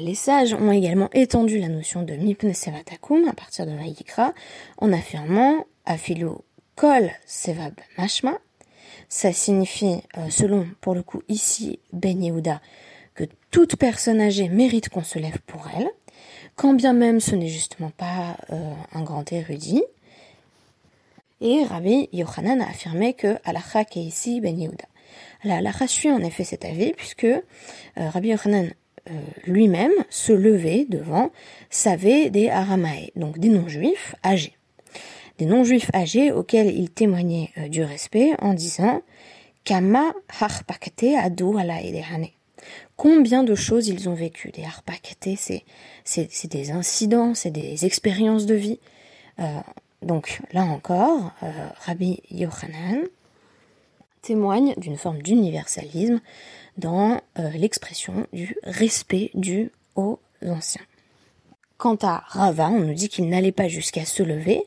Les 0.00 0.14
sages 0.14 0.54
ont 0.54 0.70
également 0.70 1.10
étendu 1.12 1.58
la 1.58 1.66
notion 1.66 2.04
de 2.04 2.14
mipne 2.14 2.54
sevatakum 2.54 3.26
à 3.26 3.32
partir 3.32 3.66
de 3.66 3.72
Vaïkra 3.72 4.32
en 4.78 4.92
affirmant 4.92 5.64
afilo 5.86 6.44
Kol 6.76 7.10
Sevab 7.26 7.74
Mashma. 7.98 8.38
Ça 9.08 9.32
signifie, 9.32 10.02
euh, 10.18 10.30
selon 10.30 10.68
pour 10.80 10.94
le 10.94 11.02
coup 11.02 11.22
ici 11.28 11.80
Ben 11.92 12.22
Yehuda, 12.22 12.60
que 13.16 13.24
toute 13.50 13.74
personne 13.74 14.20
âgée 14.20 14.48
mérite 14.48 14.88
qu'on 14.88 15.02
se 15.02 15.18
lève 15.18 15.40
pour 15.48 15.68
elle, 15.76 15.88
quand 16.54 16.74
bien 16.74 16.92
même 16.92 17.18
ce 17.18 17.34
n'est 17.34 17.48
justement 17.48 17.90
pas 17.90 18.36
euh, 18.50 18.72
un 18.92 19.02
grand 19.02 19.32
érudit. 19.32 19.82
Et 21.40 21.64
Rabbi 21.64 22.08
Yochanan 22.12 22.60
a 22.60 22.68
affirmé 22.68 23.14
que 23.14 23.36
Alacha 23.44 23.80
est 23.80 23.96
ici 23.96 24.40
Ben 24.40 24.56
Yehuda. 24.56 24.86
La 25.44 25.56
Alacha 25.56 25.86
suit 25.86 26.10
en 26.10 26.22
effet 26.22 26.44
cet 26.44 26.64
avis 26.64 26.92
puisque 26.92 27.24
euh, 27.24 27.40
Rabbi 27.96 28.28
Yochanan 28.28 28.70
lui-même 29.44 29.92
se 30.10 30.32
levait 30.32 30.84
devant 30.88 31.30
savait 31.70 32.28
des 32.28 32.48
Aramae, 32.48 33.12
donc 33.14 33.38
des 33.38 33.50
non-juifs 33.50 34.16
âgés 34.24 34.56
des 35.38 35.46
non-juifs 35.46 35.90
âgés 35.94 36.32
auxquels 36.32 36.74
il 36.74 36.90
témoignait 36.90 37.50
euh, 37.58 37.68
du 37.68 37.82
respect 37.82 38.32
en 38.40 38.54
disant 38.54 39.02
Kama 39.64 40.12
harpakte 40.40 41.04
adu 41.18 41.58
ala 41.58 41.76
Combien 42.96 43.44
de 43.44 43.54
choses 43.54 43.88
ils 43.88 44.08
ont 44.08 44.14
vécu 44.14 44.50
Des 44.50 44.64
harpakte, 44.64 45.28
c'est, 45.36 46.48
des 46.48 46.70
incidents, 46.70 47.34
c'est 47.34 47.50
des 47.50 47.84
expériences 47.84 48.46
de 48.46 48.54
vie. 48.54 48.80
Euh, 49.38 49.44
donc 50.02 50.40
là 50.52 50.62
encore, 50.64 51.32
euh, 51.42 51.50
Rabbi 51.84 52.20
Yochanan 52.30 53.04
témoigne 54.26 54.74
d'une 54.76 54.96
forme 54.96 55.22
d'universalisme 55.22 56.20
dans 56.76 57.20
l'expression 57.54 58.26
du 58.32 58.56
respect 58.64 59.30
dû 59.34 59.70
aux 59.94 60.18
anciens. 60.44 60.82
Quant 61.78 61.98
à 62.02 62.24
Rava, 62.26 62.70
on 62.70 62.80
nous 62.80 62.94
dit 62.94 63.08
qu'il 63.08 63.28
n'allait 63.28 63.52
pas 63.52 63.68
jusqu'à 63.68 64.04
se 64.04 64.22
lever, 64.22 64.62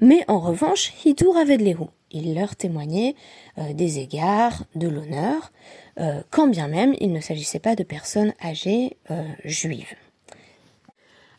mais 0.00 0.24
en 0.28 0.38
revanche, 0.38 0.92
Hidur 1.04 1.36
avait 1.36 1.58
de 1.58 1.64
l'héros. 1.64 1.90
Il 2.12 2.34
leur 2.34 2.54
témoignait 2.54 3.16
euh, 3.58 3.72
des 3.72 3.98
égards, 3.98 4.64
de 4.76 4.86
l'honneur, 4.86 5.50
euh, 5.98 6.22
quand 6.30 6.46
bien 6.46 6.68
même 6.68 6.94
il 7.00 7.12
ne 7.12 7.20
s'agissait 7.20 7.58
pas 7.58 7.74
de 7.74 7.82
personnes 7.82 8.32
âgées 8.44 8.96
euh, 9.10 9.24
juives. 9.44 9.94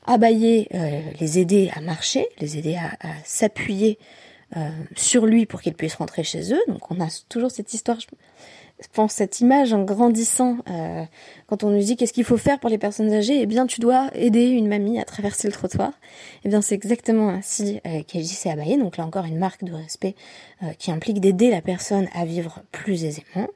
Abayer, 0.06 0.68
les 1.22 1.40
aider 1.40 1.72
à 1.74 1.80
marcher, 1.80 2.28
les 2.40 2.58
aider 2.58 2.76
à, 2.76 2.88
à 3.00 3.14
s'appuyer 3.24 3.98
sur 4.96 5.26
lui 5.26 5.46
pour 5.46 5.62
qu'ils 5.62 5.74
puissent 5.74 5.96
rentrer 5.96 6.24
chez 6.24 6.54
eux. 6.54 6.62
Donc 6.68 6.92
on 6.92 7.00
a 7.02 7.08
toujours 7.30 7.52
cette 7.52 7.74
histoire, 7.74 8.00
je 8.00 8.08
pense 8.92 9.14
cette 9.14 9.40
image 9.40 9.74
en 9.74 9.84
grandissant, 9.84 10.58
euh, 10.70 11.04
quand 11.48 11.64
on 11.64 11.70
nous 11.70 11.80
dit 11.80 11.96
qu'est-ce 11.96 12.14
qu'il 12.14 12.24
faut 12.24 12.38
faire 12.38 12.60
pour 12.60 12.70
les 12.70 12.78
personnes 12.78 13.14
âgées, 13.14 13.42
eh 13.42 13.46
bien 13.46 13.66
tu 13.66 13.80
dois 13.80 14.10
aider 14.14 14.48
une 14.50 14.68
mamie 14.68 15.00
à 15.00 15.06
traverser 15.06 15.48
le 15.48 15.54
trottoir. 15.54 15.92
Eh 16.44 16.50
bien 16.50 16.62
c'est 16.62 16.76
exactement 16.76 17.30
ainsi 17.30 17.80
euh, 17.88 18.02
qu'agissait 18.06 18.50
Abaye, 18.50 18.78
donc 18.78 18.98
là 18.98 19.06
encore 19.06 19.26
une 19.26 19.38
marque 19.38 19.64
de 19.64 19.74
respect 19.74 20.16
euh, 20.64 20.74
qui 20.78 20.92
implique 20.92 21.22
d'aider 21.22 21.50
la 21.50 21.62
personne 21.62 22.08
à 22.14 22.26
vivre 22.26 22.62
plus 22.72 23.06
aisément. 23.06 23.48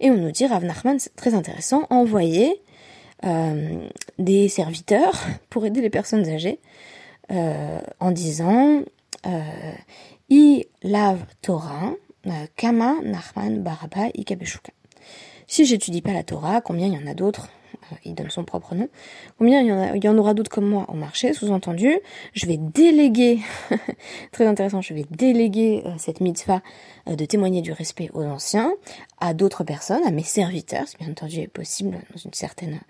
Et 0.00 0.10
on 0.10 0.16
nous 0.16 0.30
dit, 0.30 0.46
Rav 0.46 0.64
Nachman, 0.64 0.98
c'est 0.98 1.14
très 1.14 1.34
intéressant, 1.34 1.86
envoyer 1.90 2.62
euh, 3.24 3.86
des 4.18 4.48
serviteurs 4.48 5.20
pour 5.50 5.66
aider 5.66 5.80
les 5.80 5.90
personnes 5.90 6.26
âgées 6.28 6.58
en 8.00 8.10
disant 8.10 8.82
I 10.30 10.64
lave 10.84 11.24
Torah, 11.42 11.94
euh, 12.26 12.46
Kama 12.54 13.00
Nachman 13.02 13.62
Baraba 13.64 14.10
Ikabeshuka. 14.14 14.72
Si 15.48 15.64
j'étudie 15.64 16.02
pas 16.02 16.12
la 16.12 16.22
Torah, 16.22 16.60
combien 16.60 16.86
il 16.86 16.94
y 16.94 16.96
en 16.96 17.06
a 17.08 17.14
d'autres 17.14 17.48
euh, 17.92 17.96
il 18.04 18.14
donne 18.14 18.30
son 18.30 18.44
propre 18.44 18.76
nom. 18.76 18.88
Combien 19.38 19.60
il 19.60 19.66
y 19.66 19.72
en, 19.72 19.94
il 19.94 20.04
y 20.04 20.08
en 20.08 20.16
aura 20.16 20.34
d'autres 20.34 20.50
comme 20.50 20.68
moi 20.68 20.86
au 20.88 20.94
marché 20.94 21.32
Sous-entendu, 21.32 21.98
je 22.32 22.46
vais 22.46 22.58
déléguer, 22.58 23.40
très 24.30 24.46
intéressant, 24.46 24.80
je 24.80 24.94
vais 24.94 25.04
déléguer 25.10 25.82
euh, 25.84 25.90
cette 25.98 26.20
mitzvah 26.20 26.62
de 27.08 27.24
témoigner 27.24 27.60
du 27.60 27.72
respect 27.72 28.08
aux 28.14 28.22
anciens 28.22 28.72
à 29.18 29.34
d'autres 29.34 29.64
personnes, 29.64 30.06
à 30.06 30.12
mes 30.12 30.22
serviteurs, 30.22 30.86
si 30.86 30.96
bien 30.96 31.10
entendu 31.10 31.48
possible 31.48 31.98
dans 32.12 32.20
une 32.24 32.34
certaine 32.34 32.80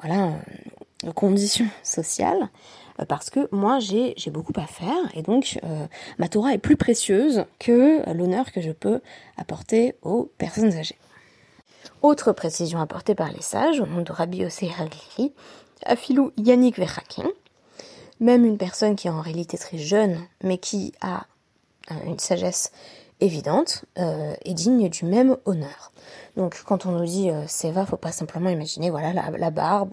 voilà 0.00 0.32
condition 1.14 1.66
sociale. 1.82 2.48
Euh, 3.00 3.04
parce 3.04 3.30
que 3.30 3.48
moi 3.50 3.78
j'ai 3.80 4.14
beaucoup 4.30 4.52
à 4.56 4.66
faire 4.66 5.04
et 5.14 5.22
donc 5.22 5.58
euh, 5.64 5.86
ma 6.18 6.28
Torah 6.28 6.54
est 6.54 6.58
plus 6.58 6.76
précieuse 6.76 7.44
que 7.58 8.08
l'honneur 8.12 8.52
que 8.52 8.60
je 8.60 8.70
peux 8.70 9.00
apporter 9.36 9.94
aux 10.02 10.30
personnes 10.38 10.72
âgées. 10.74 10.98
Autre 12.02 12.32
précision 12.32 12.80
apportée 12.80 13.14
par 13.14 13.32
les 13.32 13.42
sages, 13.42 13.80
au 13.80 13.86
nom 13.86 14.02
de 14.02 14.12
Rabbi 14.12 14.38
Yosei 14.38 14.70
Haglili, 14.78 15.32
Afilou 15.84 16.32
Yannick 16.36 16.78
Verhakin, 16.78 17.28
même 18.20 18.44
une 18.44 18.58
personne 18.58 18.96
qui 18.96 19.08
est 19.08 19.10
en 19.10 19.20
réalité 19.20 19.58
très 19.58 19.78
jeune, 19.78 20.18
mais 20.42 20.58
qui 20.58 20.92
a 21.00 21.26
euh, 21.90 21.94
une 22.06 22.18
sagesse 22.18 22.72
évidente 23.24 23.84
et 23.96 24.54
digne 24.54 24.88
du 24.88 25.04
même 25.04 25.36
honneur. 25.44 25.92
Donc 26.36 26.62
quand 26.64 26.86
on 26.86 26.92
nous 26.92 27.04
dit 27.04 27.30
euh, 27.30 27.46
Seva, 27.46 27.86
faut 27.86 27.96
pas 27.96 28.10
simplement 28.10 28.50
imaginer 28.50 28.90
voilà 28.90 29.12
la, 29.12 29.50
barbe 29.50 29.92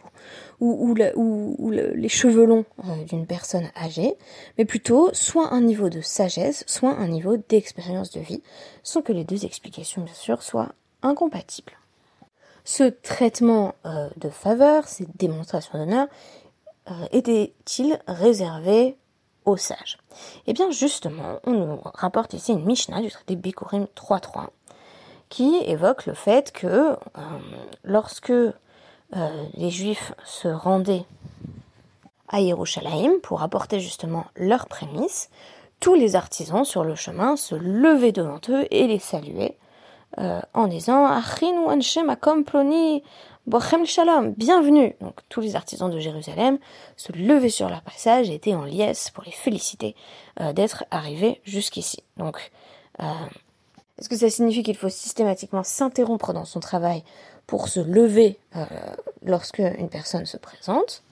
ou, 0.59 0.93
les 0.95 2.09
cheveux 2.09 2.45
longs 2.45 2.65
euh, 2.79 3.03
d'une 3.05 3.27
personne 3.27 3.69
âgée, 3.75 4.15
mais 4.57 4.65
plutôt 4.65 5.09
soit 5.13 5.53
un 5.53 5.61
niveau 5.61 5.89
de 5.89 6.01
sagesse, 6.01 6.63
soit 6.67 6.95
un 6.95 7.07
niveau 7.07 7.37
d'expérience 7.37 8.11
de 8.11 8.19
vie, 8.19 8.41
sans 8.83 9.01
que 9.01 9.13
les 9.13 9.23
deux 9.23 9.45
explications 9.45 10.01
bien 10.01 10.13
sûr 10.13 10.41
soient 10.41 10.73
incompatibles. 11.03 11.73
Ce 12.63 12.83
traitement 12.83 13.75
euh, 13.85 14.09
de 14.17 14.29
faveur, 14.29 14.87
ces 14.87 15.07
démonstrations 15.15 15.77
d'honneur, 15.77 16.07
était-il 17.11 18.01
réservé 18.07 18.97
aux 19.45 19.57
sages 19.57 19.97
Eh 20.47 20.53
bien 20.53 20.71
justement, 20.71 21.39
on 21.45 21.51
nous 21.51 21.79
rapporte 21.93 22.33
ici 22.33 22.51
une 22.51 22.65
Mishnah 22.65 23.01
du 23.01 23.09
traité 23.09 23.35
Bikurim 23.35 23.87
3.3 23.95 24.47
qui 25.29 25.55
évoque 25.65 26.05
le 26.05 26.13
fait 26.13 26.51
que 26.51 26.67
euh, 26.67 26.95
lorsque 27.83 28.31
euh, 28.31 28.51
les 29.53 29.69
Juifs 29.69 30.13
se 30.25 30.49
rendaient 30.49 31.05
à 32.27 32.41
Yerushalayim 32.41 33.13
pour 33.23 33.41
apporter 33.41 33.79
justement 33.79 34.25
leurs 34.35 34.67
prémices, 34.67 35.29
tous 35.79 35.95
les 35.95 36.15
artisans 36.15 36.65
sur 36.65 36.83
le 36.83 36.95
chemin 36.95 37.37
se 37.37 37.55
levaient 37.55 38.11
devant 38.11 38.39
eux 38.49 38.65
et 38.71 38.87
les 38.87 38.99
saluaient 38.99 39.57
euh, 40.17 40.41
en 40.53 40.67
disant 40.67 41.05
Shalom, 43.85 44.33
bienvenue. 44.33 44.95
Donc 45.01 45.19
tous 45.29 45.41
les 45.41 45.55
artisans 45.55 45.89
de 45.89 45.99
Jérusalem 45.99 46.59
se 46.95 47.11
levaient 47.11 47.49
sur 47.49 47.69
leur 47.69 47.81
passage 47.81 48.29
et 48.29 48.35
étaient 48.35 48.55
en 48.55 48.65
liesse 48.65 49.09
pour 49.09 49.23
les 49.23 49.31
féliciter 49.31 49.95
d'être 50.53 50.85
arrivés 50.91 51.41
jusqu'ici. 51.43 52.03
Donc 52.17 52.51
est-ce 54.01 54.09
que 54.09 54.17
ça 54.17 54.31
signifie 54.31 54.63
qu'il 54.63 54.75
faut 54.75 54.89
systématiquement 54.89 55.63
s'interrompre 55.63 56.33
dans 56.33 56.45
son 56.45 56.59
travail 56.59 57.03
pour 57.45 57.67
se 57.67 57.79
lever 57.79 58.39
euh, 58.55 58.65
lorsque 59.23 59.59
une 59.59 59.89
personne 59.89 60.25
se 60.25 60.37
présente? 60.37 61.03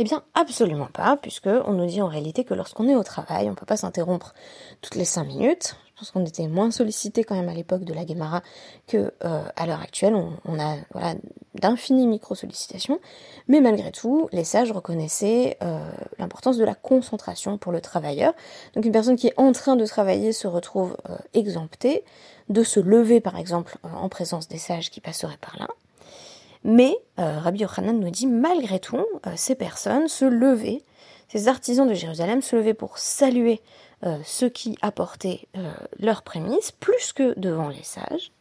Eh 0.00 0.04
bien, 0.04 0.22
absolument 0.34 0.88
pas, 0.92 1.16
puisque 1.16 1.48
on 1.48 1.72
nous 1.72 1.86
dit 1.86 2.00
en 2.00 2.06
réalité 2.06 2.44
que 2.44 2.54
lorsqu'on 2.54 2.88
est 2.88 2.94
au 2.94 3.02
travail, 3.02 3.46
on 3.46 3.50
ne 3.50 3.56
peut 3.56 3.66
pas 3.66 3.76
s'interrompre 3.76 4.32
toutes 4.80 4.94
les 4.94 5.04
cinq 5.04 5.24
minutes. 5.24 5.74
Je 5.88 5.98
pense 5.98 6.12
qu'on 6.12 6.24
était 6.24 6.46
moins 6.46 6.70
sollicité 6.70 7.24
quand 7.24 7.34
même 7.34 7.48
à 7.48 7.54
l'époque 7.54 7.82
de 7.82 7.92
la 7.92 8.04
Guémara 8.04 8.42
que 8.86 9.12
euh, 9.24 9.42
à 9.56 9.66
l'heure 9.66 9.80
actuelle. 9.80 10.14
On, 10.14 10.60
a 10.60 10.76
voilà, 10.92 11.16
d'infinies 11.56 12.06
micro-sollicitations, 12.06 13.00
mais 13.48 13.60
malgré 13.60 13.90
tout, 13.90 14.28
les 14.30 14.44
sages 14.44 14.70
reconnaissaient 14.70 15.56
euh, 15.64 15.90
l'importance 16.20 16.56
de 16.56 16.64
la 16.64 16.76
concentration 16.76 17.58
pour 17.58 17.72
le 17.72 17.80
travailleur. 17.80 18.34
Donc 18.74 18.84
une 18.84 18.92
personne 18.92 19.16
qui 19.16 19.26
est 19.26 19.34
en 19.36 19.50
train 19.50 19.74
de 19.74 19.84
travailler 19.84 20.32
se 20.32 20.46
retrouve 20.46 20.96
euh, 21.10 21.16
exemptée 21.34 22.04
de 22.48 22.62
se 22.62 22.78
lever 22.78 23.20
par 23.20 23.36
exemple 23.36 23.78
en 23.82 24.08
présence 24.08 24.46
des 24.46 24.58
sages 24.58 24.90
qui 24.90 25.00
passeraient 25.00 25.38
par 25.40 25.58
là. 25.58 25.66
Mais 26.64 26.96
euh, 27.18 27.38
Rabbi 27.38 27.60
Yochanan 27.60 27.98
nous 27.98 28.10
dit, 28.10 28.26
malgré 28.26 28.78
tout, 28.78 29.04
euh, 29.26 29.32
ces 29.36 29.54
personnes 29.54 30.08
se 30.08 30.24
levaient, 30.24 30.82
ces 31.28 31.48
artisans 31.48 31.88
de 31.88 31.94
Jérusalem 31.94 32.42
se 32.42 32.56
levaient 32.56 32.74
pour 32.74 32.98
saluer 32.98 33.60
euh, 34.04 34.18
ceux 34.24 34.48
qui 34.48 34.76
apportaient 34.82 35.46
leurs 35.98 36.22
prémices, 36.22 36.72
plus 36.72 37.12
que 37.12 37.38
devant 37.38 37.68
les 37.68 37.82
sages. 37.82 38.32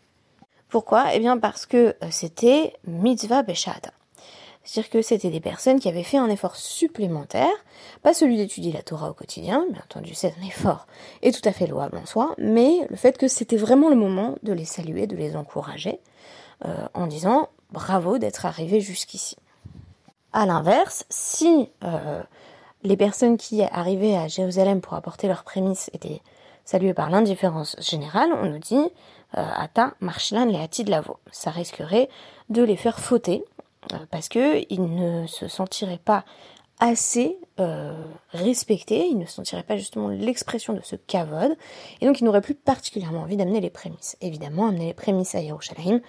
Pourquoi? 0.69 1.13
Eh 1.13 1.19
bien 1.19 1.37
parce 1.37 1.65
que 1.65 1.95
c'était 2.11 2.73
mitzvah 2.85 3.43
beshata. 3.43 3.91
C'est-à-dire 4.63 4.89
que 4.91 5.01
c'était 5.01 5.29
des 5.29 5.39
personnes 5.39 5.79
qui 5.79 5.87
avaient 5.87 6.03
fait 6.03 6.17
un 6.17 6.27
effort 6.27 6.57
supplémentaire, 6.57 7.47
pas 8.03 8.13
celui 8.13 8.35
d'étudier 8.35 8.73
la 8.73 8.81
Torah 8.81 9.09
au 9.09 9.13
quotidien, 9.13 9.65
bien 9.71 9.81
entendu 9.81 10.13
c'est 10.13 10.33
un 10.37 10.45
effort 10.45 10.87
et 11.21 11.31
tout 11.31 11.47
à 11.47 11.53
fait 11.53 11.67
louable 11.67 11.97
en 11.97 12.05
soi, 12.05 12.35
mais 12.37 12.85
le 12.89 12.97
fait 12.97 13.17
que 13.17 13.29
c'était 13.29 13.55
vraiment 13.55 13.89
le 13.89 13.95
moment 13.95 14.35
de 14.43 14.51
les 14.51 14.65
saluer, 14.65 15.07
de 15.07 15.15
les 15.15 15.37
encourager, 15.37 15.99
en 16.93 17.07
disant 17.07 17.47
bravo 17.71 18.17
d'être 18.17 18.45
arrivé 18.45 18.79
jusqu'ici. 18.81 19.35
A 20.33 20.45
l'inverse, 20.45 21.05
si 21.09 21.69
euh, 21.83 22.21
les 22.83 22.97
personnes 22.97 23.37
qui 23.37 23.63
arrivaient 23.63 24.15
à 24.15 24.27
Jérusalem 24.27 24.81
pour 24.81 24.93
apporter 24.93 25.27
leurs 25.27 25.43
prémices 25.43 25.89
étaient 25.93 26.21
saluées 26.65 26.93
par 26.93 27.09
l'indifférence 27.09 27.75
générale, 27.79 28.29
on 28.33 28.45
nous 28.49 28.59
dit 28.59 28.75
euh, 29.37 29.45
Ata 29.55 29.93
marchilan 29.99 30.45
le 30.45 30.83
de 30.83 30.91
lavo. 30.91 31.17
Ça 31.31 31.51
risquerait 31.51 32.09
de 32.49 32.61
les 32.61 32.75
faire 32.75 32.99
fauter 32.99 33.43
euh, 33.93 33.97
parce 34.11 34.29
qu'ils 34.29 34.95
ne 34.95 35.25
se 35.27 35.47
sentiraient 35.47 36.01
pas 36.03 36.23
assez 36.79 37.37
euh, 37.59 37.93
respecté, 38.31 39.07
il 39.07 39.17
ne 39.17 39.25
sentirait 39.25 39.63
pas 39.63 39.77
justement 39.77 40.09
l'expression 40.09 40.73
de 40.73 40.81
ce 40.83 40.95
kavod, 40.95 41.55
et 42.01 42.05
donc 42.05 42.19
il 42.21 42.23
n'aurait 42.25 42.41
plus 42.41 42.53
particulièrement 42.53 43.21
envie 43.21 43.37
d'amener 43.37 43.61
les 43.61 43.69
prémices. 43.69 44.15
Évidemment, 44.21 44.67
amener 44.67 44.87
les 44.87 44.93
prémices 44.93 45.33
à 45.33 45.41
Yerushalayim, 45.41 46.01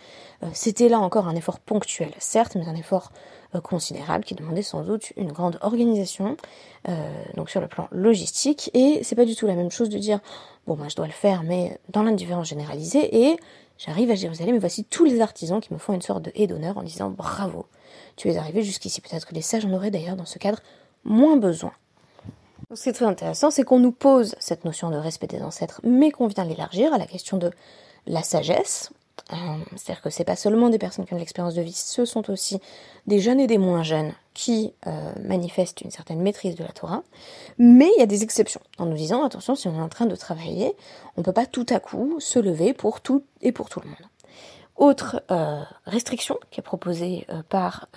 euh, 0.43 0.47
c'était 0.53 0.89
là 0.89 0.99
encore 0.99 1.27
un 1.27 1.37
effort 1.37 1.59
ponctuel, 1.59 2.11
certes, 2.19 2.55
mais 2.55 2.69
un 2.69 2.75
effort 2.75 3.13
euh, 3.55 3.61
considérable 3.61 4.25
qui 4.25 4.35
demandait 4.35 4.63
sans 4.63 4.83
doute 4.83 5.13
une 5.17 5.33
grande 5.33 5.59
organisation, 5.63 6.37
donc 7.35 7.51
sur 7.51 7.61
le 7.61 7.69
plan 7.69 7.87
logistique, 7.91 8.71
et 8.73 9.01
c'est 9.03 9.17
pas 9.17 9.27
du 9.27 9.35
tout 9.35 9.47
la 9.47 9.55
même 9.55 9.71
chose 9.71 9.91
de 9.91 9.99
dire, 9.99 10.21
bon 10.67 10.75
moi 10.75 10.89
je 10.89 10.97
dois 10.97 11.07
le 11.07 11.13
faire, 11.13 11.43
mais 11.43 11.79
dans 11.91 12.03
l'indifférence 12.03 12.49
généralisée, 12.49 13.29
et 13.29 13.37
j'arrive 13.79 14.11
à 14.11 14.15
Jérusalem 14.15 14.57
et 14.57 14.59
voici 14.59 14.85
tous 14.85 15.05
les 15.05 15.21
artisans 15.21 15.61
qui 15.61 15.73
me 15.73 15.79
font 15.79 15.95
une 15.95 16.03
sorte 16.03 16.23
de 16.23 16.33
haie 16.35 16.47
d'honneur 16.47 16.77
en 16.77 16.83
disant 16.83 17.11
bravo, 17.11 17.67
tu 18.17 18.29
es 18.29 18.37
arrivé 18.37 18.63
jusqu'ici. 18.63 19.01
Peut-être 19.01 19.27
que 19.27 19.35
les 19.35 19.43
sages 19.43 19.65
en 19.65 19.73
auraient 19.73 19.91
d'ailleurs 19.91 20.17
dans 20.17 20.27
ce 20.27 20.39
cadre 20.39 20.59
moins 21.05 21.37
besoin. 21.37 21.73
ce 22.75 22.83
qui 22.83 22.89
est 22.91 22.93
très 22.93 23.07
intéressant, 23.07 23.51
c'est 23.51 23.65
qu'on 23.65 23.79
nous 23.79 23.93
pose 23.93 24.35
cette 24.39 24.65
notion 24.65 24.91
de 24.91 24.97
respect 24.97 25.29
des 25.29 25.41
ancêtres, 25.41 25.81
mais 25.85 26.11
qu'on 26.11 26.27
vient 26.27 26.45
l'élargir 26.45 26.93
à 26.93 26.99
la 26.99 27.07
question 27.07 27.39
de 27.39 27.51
la 28.07 28.23
sagesse. 28.23 28.91
Euh, 29.33 29.37
c'est-à-dire 29.77 30.03
que 30.03 30.11
c'est 30.11 30.25
pas 30.25 30.37
seulement 30.37 30.71
des 30.71 30.79
personnes 30.79 31.05
qui 31.05 31.13
ont 31.13 31.17
de 31.17 31.21
l'expérience 31.21 31.55
de 31.55 31.63
vie, 31.63 31.73
ce 31.73 32.05
sont 32.05 32.31
aussi 32.31 32.61
des 33.07 33.21
jeunes 33.21 33.41
et 33.41 33.47
des 33.47 33.59
moins 33.59 33.83
jeunes 33.83 34.13
qui 34.35 34.73
euh, 34.87 35.13
manifestent 35.23 35.81
une 35.81 35.91
certaine 35.91 36.21
maîtrise 36.21 36.55
de 36.55 36.65
la 36.65 36.71
Torah. 36.71 37.03
Mais 37.59 37.89
il 37.97 38.01
y 38.01 38.03
a 38.03 38.07
des 38.07 38.23
exceptions, 38.23 38.61
en 38.79 38.87
nous 38.87 38.97
disant 38.97 39.25
attention, 39.25 39.55
si 39.55 39.69
on 39.69 39.77
est 39.77 39.83
en 39.83 39.89
train 39.89 40.07
de 40.07 40.17
travailler, 40.17 40.75
on 41.17 41.21
ne 41.21 41.25
peut 41.25 41.33
pas 41.33 41.47
tout 41.47 41.67
à 41.71 41.81
coup 41.81 42.21
se 42.21 42.39
lever 42.39 42.73
pour 42.73 43.01
tout 43.01 43.25
et 43.41 43.53
pour 43.53 43.69
tout 43.69 43.81
le 43.81 43.89
monde. 43.89 43.97
Autre 44.77 45.23
euh, 45.31 45.63
restriction 45.87 46.39
qui 46.51 46.61
est 46.61 46.63
proposée 46.63 47.27
par 47.49 47.89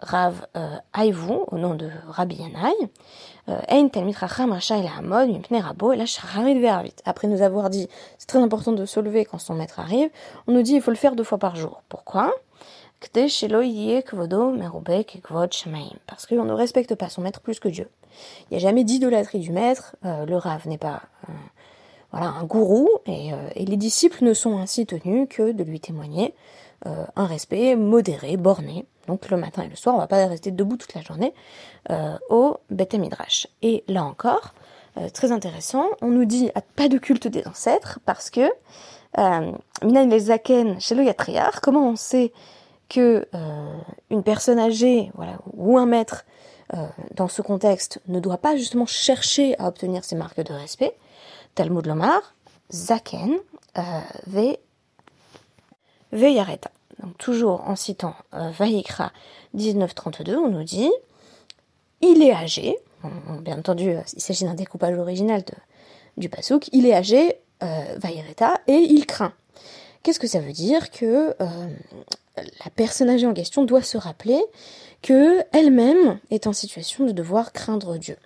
Rav 0.00 0.46
Aïvou, 0.92 1.44
au 1.48 1.58
nom 1.58 1.74
de 1.74 1.90
Rabbi 2.08 2.36
Yanai, 2.36 2.72
après 7.04 7.28
nous 7.28 7.42
avoir 7.42 7.70
dit 7.70 7.88
c'est 8.18 8.28
très 8.28 8.38
important 8.38 8.72
de 8.72 8.84
se 8.86 9.00
lever 9.00 9.24
quand 9.24 9.38
son 9.38 9.54
maître 9.54 9.80
arrive, 9.80 10.10
on 10.46 10.52
nous 10.52 10.62
dit 10.62 10.74
il 10.74 10.82
faut 10.82 10.90
le 10.90 10.96
faire 10.96 11.16
deux 11.16 11.24
fois 11.24 11.38
par 11.38 11.56
jour. 11.56 11.82
Pourquoi? 11.88 12.32
Parce 16.06 16.26
qu'on 16.26 16.44
ne 16.44 16.52
respecte 16.52 16.94
pas 16.94 17.08
son 17.08 17.22
maître 17.22 17.40
plus 17.40 17.60
que 17.60 17.68
Dieu. 17.68 17.88
Il 18.42 18.46
n'y 18.52 18.56
a 18.56 18.60
jamais 18.60 18.84
d'idolâtrie 18.84 19.38
du 19.38 19.52
maître, 19.52 19.96
le 20.02 20.36
Rav 20.36 20.66
n'est 20.66 20.78
pas 20.78 21.02
voilà, 22.10 22.28
un 22.28 22.44
gourou, 22.44 22.88
et, 23.06 23.32
euh, 23.32 23.50
et, 23.54 23.66
les 23.66 23.76
disciples 23.76 24.24
ne 24.24 24.32
sont 24.32 24.58
ainsi 24.58 24.86
tenus 24.86 25.26
que 25.28 25.52
de 25.52 25.62
lui 25.62 25.80
témoigner 25.80 26.34
euh, 26.86 27.04
un 27.16 27.26
respect 27.26 27.76
modéré, 27.76 28.36
borné. 28.36 28.86
Donc 29.08 29.28
le 29.30 29.36
matin 29.36 29.62
et 29.62 29.68
le 29.68 29.74
soir, 29.74 29.96
on 29.96 29.98
va 29.98 30.06
pas 30.06 30.24
rester 30.26 30.52
debout 30.52 30.76
toute 30.76 30.94
la 30.94 31.00
journée 31.00 31.34
euh, 31.90 32.16
au 32.30 32.58
Beth 32.70 32.94
Midrash. 32.94 33.48
Et 33.62 33.82
là 33.88 34.04
encore, 34.04 34.54
très 35.12 35.32
intéressant, 35.32 35.86
on 36.02 36.08
nous 36.08 36.24
dit 36.24 36.50
pas 36.76 36.88
de 36.88 36.98
culte 36.98 37.26
des 37.26 37.46
ancêtres 37.46 37.98
parce 38.04 38.30
que 38.30 38.48
Minan 39.82 40.06
les 40.06 40.20
Zaken 40.20 40.80
chez 40.80 40.94
le 40.94 41.04
Yatriar, 41.04 41.60
comment 41.60 41.88
on 41.88 41.96
sait 41.96 42.32
que 42.88 43.26
une 44.10 44.22
personne 44.22 44.58
âgée, 44.58 45.10
voilà, 45.14 45.38
ou 45.54 45.78
un 45.78 45.86
maître 45.86 46.24
dans 47.14 47.28
ce 47.28 47.42
contexte 47.42 48.00
ne 48.08 48.20
doit 48.20 48.38
pas 48.38 48.56
justement 48.56 48.86
chercher 48.86 49.58
à 49.58 49.68
obtenir 49.68 50.04
ces 50.04 50.16
marques 50.16 50.42
de 50.42 50.52
respect? 50.52 50.94
Talmud 51.54 51.86
Lomar, 51.86 52.34
Zaken, 52.70 53.38
euh, 53.78 54.00
ve, 54.26 54.58
Yareta. 56.12 56.70
Toujours 57.18 57.62
en 57.68 57.76
citant 57.76 58.14
euh, 58.34 58.50
Vayikra 58.50 59.12
1932, 59.54 60.36
on 60.36 60.50
nous 60.50 60.64
dit 60.64 60.90
il 62.00 62.22
est 62.22 62.32
âgé. 62.32 62.76
bien 63.42 63.58
entendu, 63.58 63.90
euh, 63.90 64.02
il 64.14 64.20
s'agit 64.20 64.44
d'un 64.44 64.54
découpage 64.54 64.96
original 64.96 65.42
du 66.16 66.28
pasouk. 66.28 66.68
Il 66.72 66.86
est 66.86 66.94
âgé, 66.94 67.36
euh, 67.62 67.98
et 68.66 68.76
il 68.76 69.06
craint. 69.06 69.32
Qu'est-ce 70.02 70.20
que 70.20 70.26
ça 70.26 70.40
veut 70.40 70.52
dire 70.52 70.90
que 70.90 71.34
euh, 71.40 71.66
la 72.36 72.70
personne 72.74 73.10
âgée 73.10 73.26
en 73.26 73.34
question 73.34 73.64
doit 73.64 73.82
se 73.82 73.98
rappeler 73.98 74.40
que 75.02 75.42
elle-même 75.52 76.18
est 76.30 76.46
en 76.46 76.52
situation 76.52 77.04
de 77.04 77.12
devoir 77.12 77.52
craindre 77.52 77.98
Dieu? 77.98 78.16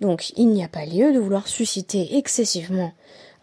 Donc 0.00 0.30
il 0.36 0.48
n'y 0.48 0.64
a 0.64 0.68
pas 0.68 0.86
lieu 0.86 1.12
de 1.12 1.18
vouloir 1.18 1.48
susciter 1.48 2.16
excessivement 2.16 2.92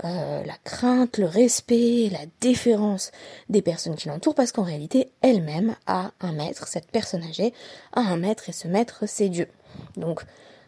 euh, 0.03 0.43
la 0.43 0.55
crainte, 0.63 1.17
le 1.17 1.25
respect, 1.25 2.09
la 2.11 2.25
déférence 2.41 3.11
des 3.49 3.61
personnes 3.61 3.95
qui 3.95 4.07
l'entourent, 4.07 4.35
parce 4.35 4.51
qu'en 4.51 4.63
réalité, 4.63 5.11
elle-même 5.21 5.75
a 5.87 6.11
un 6.21 6.33
maître, 6.33 6.67
cette 6.67 6.91
personne 6.91 7.23
âgée 7.23 7.53
a 7.93 8.01
un 8.01 8.17
maître, 8.17 8.49
et 8.49 8.53
ce 8.53 8.67
maître, 8.67 9.05
c'est 9.07 9.29
Dieu. 9.29 9.47
Donc, 9.95 10.21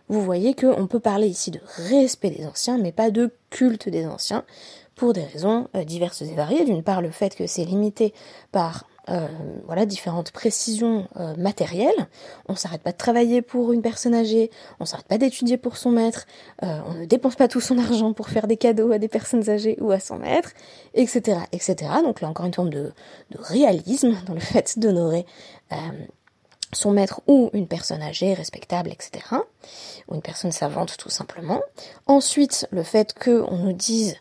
vous 0.08 0.24
voyez 0.24 0.56
qu'on 0.56 0.88
peut 0.88 1.00
parler 1.00 1.28
ici 1.28 1.52
de 1.52 1.62
respect 1.90 2.32
des 2.32 2.48
anciens, 2.48 2.80
mais 2.80 2.92
pas 2.92 3.12
de 3.12 3.32
culte 3.52 3.90
des 3.90 4.08
anciens, 4.08 4.44
pour 4.96 5.14
des 5.14 5.24
raisons 5.24 5.70
diverses 5.86 6.24
et 6.24 6.34
variées. 6.34 6.66
D'une 6.66 6.84
part, 6.84 7.02
le 7.02 7.12
fait 7.12 7.34
que 7.34 7.48
c'est 7.48 7.64
limité 7.64 8.14
par 8.52 8.86
euh, 9.10 9.28
voilà, 9.66 9.86
différentes 9.86 10.32
précisions 10.32 11.08
euh, 11.18 11.36
matérielles. 11.36 12.08
On 12.48 12.56
s'arrête 12.56 12.82
pas 12.82 12.92
de 12.92 12.98
travailler 12.98 13.42
pour 13.42 13.74
une 13.74 13.82
personne 13.82 14.14
âgée, 14.14 14.52
on 14.80 14.86
s'arrête 14.86 15.08
pas 15.08 15.18
d'étudier 15.18 15.58
pour 15.58 15.78
son 15.78 15.92
maître, 15.92 16.28
euh, 16.64 16.80
on 16.86 16.94
ne 16.94 17.06
dépense 17.06 17.36
pas 17.36 17.48
tout 17.48 17.62
son 17.62 17.78
argent 17.80 18.14
pour 18.14 18.30
faire 18.30 18.48
des 18.48 18.58
cadeaux 18.58 18.92
à 18.92 19.00
des 19.00 19.08
personnes 19.08 19.50
âgées 19.50 19.78
ou 19.82 19.92
à 19.92 20.00
son 20.00 20.18
maître, 20.20 20.52
etc., 20.94 21.40
etc. 21.52 21.92
Donc 22.04 22.22
là 22.22 22.30
encore 22.30 22.46
une 22.46 22.54
forme 22.54 22.70
de, 22.70 22.92
de 23.32 23.38
réalisme 23.40 24.16
dans 24.26 24.34
le 24.34 24.40
fait 24.40 24.78
d'honorer 24.78 25.26
son 26.72 26.92
maître 26.92 27.22
ou 27.28 27.50
une 27.54 27.68
personne 27.68 28.02
âgée, 28.02 28.34
respectable, 28.34 28.92
etc. 28.92 29.26
Ou 30.08 30.16
une 30.16 30.22
personne 30.22 30.52
savante 30.52 30.98
tout 30.98 31.10
simplement. 31.10 31.62
Ensuite, 32.06 32.68
le 32.72 32.84
fait 32.84 33.14
qu'on 33.18 33.58
nous 33.58 33.74
dise 33.74 34.18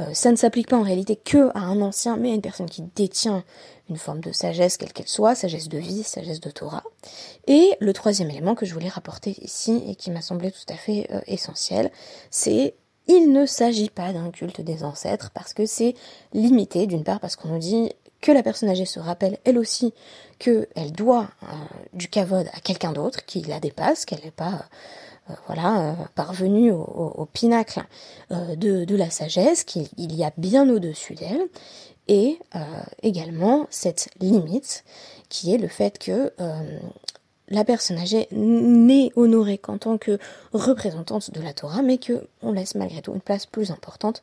euh, 0.00 0.14
ça 0.14 0.30
ne 0.30 0.36
s'applique 0.36 0.68
pas 0.68 0.78
en 0.78 0.82
réalité 0.82 1.16
que 1.16 1.50
à 1.54 1.60
un 1.60 1.80
ancien, 1.80 2.16
mais 2.16 2.30
à 2.30 2.34
une 2.34 2.40
personne 2.40 2.68
qui 2.68 2.82
détient 2.96 3.44
une 3.88 3.96
forme 3.96 4.20
de 4.20 4.32
sagesse, 4.32 4.76
quelle 4.76 4.92
qu'elle 4.92 5.08
soit, 5.08 5.34
sagesse 5.34 5.68
de 5.68 5.78
vie, 5.78 6.02
sagesse 6.02 6.40
de 6.40 6.50
Torah. 6.50 6.84
Et 7.46 7.70
le 7.80 7.92
troisième 7.92 8.30
élément 8.30 8.54
que 8.54 8.64
je 8.64 8.72
voulais 8.72 8.88
rapporter 8.88 9.36
ici 9.42 9.82
et 9.86 9.96
qui 9.96 10.10
m'a 10.10 10.22
semblé 10.22 10.50
tout 10.50 10.72
à 10.72 10.76
fait 10.76 11.08
euh, 11.12 11.20
essentiel, 11.26 11.90
c'est 12.30 12.74
il 13.08 13.32
ne 13.32 13.44
s'agit 13.44 13.90
pas 13.90 14.12
d'un 14.12 14.30
culte 14.30 14.60
des 14.60 14.84
ancêtres 14.84 15.30
parce 15.34 15.52
que 15.52 15.66
c'est 15.66 15.94
limité, 16.32 16.86
d'une 16.86 17.02
part 17.02 17.18
parce 17.18 17.34
qu'on 17.34 17.48
nous 17.48 17.58
dit 17.58 17.90
que 18.20 18.30
la 18.30 18.42
personne 18.42 18.68
âgée 18.68 18.84
se 18.84 19.00
rappelle 19.00 19.38
elle 19.44 19.58
aussi 19.58 19.92
qu'elle 20.38 20.92
doit 20.92 21.28
euh, 21.42 21.46
du 21.92 22.08
kavod 22.08 22.46
à 22.52 22.60
quelqu'un 22.60 22.92
d'autre, 22.92 23.24
qui 23.24 23.40
la 23.42 23.60
dépasse, 23.60 24.04
qu'elle 24.04 24.22
n'est 24.24 24.30
pas 24.30 24.66
voilà, 25.46 25.80
euh, 25.80 25.94
parvenue 26.14 26.72
au, 26.72 27.28
pinacle 27.32 27.82
de, 28.30 28.96
la 28.96 29.10
sagesse, 29.10 29.64
qu'il 29.64 29.88
y 29.96 30.24
a 30.24 30.32
bien 30.36 30.68
au-dessus 30.68 31.14
d'elle, 31.14 31.46
et 32.08 32.38
également 33.02 33.66
cette 33.70 34.08
limite 34.20 34.84
qui 35.28 35.54
est 35.54 35.58
le 35.58 35.68
fait 35.68 35.98
que 35.98 36.32
la 37.48 37.64
personne 37.64 37.98
âgée 37.98 38.28
n'est 38.32 39.12
honorée 39.16 39.58
qu'en 39.58 39.78
tant 39.78 39.98
que 39.98 40.18
représentante 40.52 41.32
de 41.32 41.40
la 41.40 41.52
Torah, 41.52 41.82
mais 41.82 41.98
qu'on 41.98 42.52
laisse 42.52 42.74
malgré 42.74 43.02
tout 43.02 43.12
une 43.12 43.20
place 43.20 43.46
plus 43.46 43.70
importante 43.70 44.22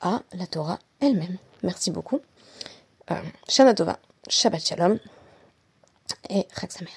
à 0.00 0.22
la 0.32 0.46
Torah 0.46 0.78
elle-même. 1.00 1.38
Merci 1.62 1.90
beaucoup. 1.90 2.20
Euh, 3.10 3.14
Shana 3.48 3.74
Tova, 3.74 3.98
Shabbat 4.28 4.64
Shalom 4.64 4.98
et 6.30 6.46
Chag. 6.54 6.88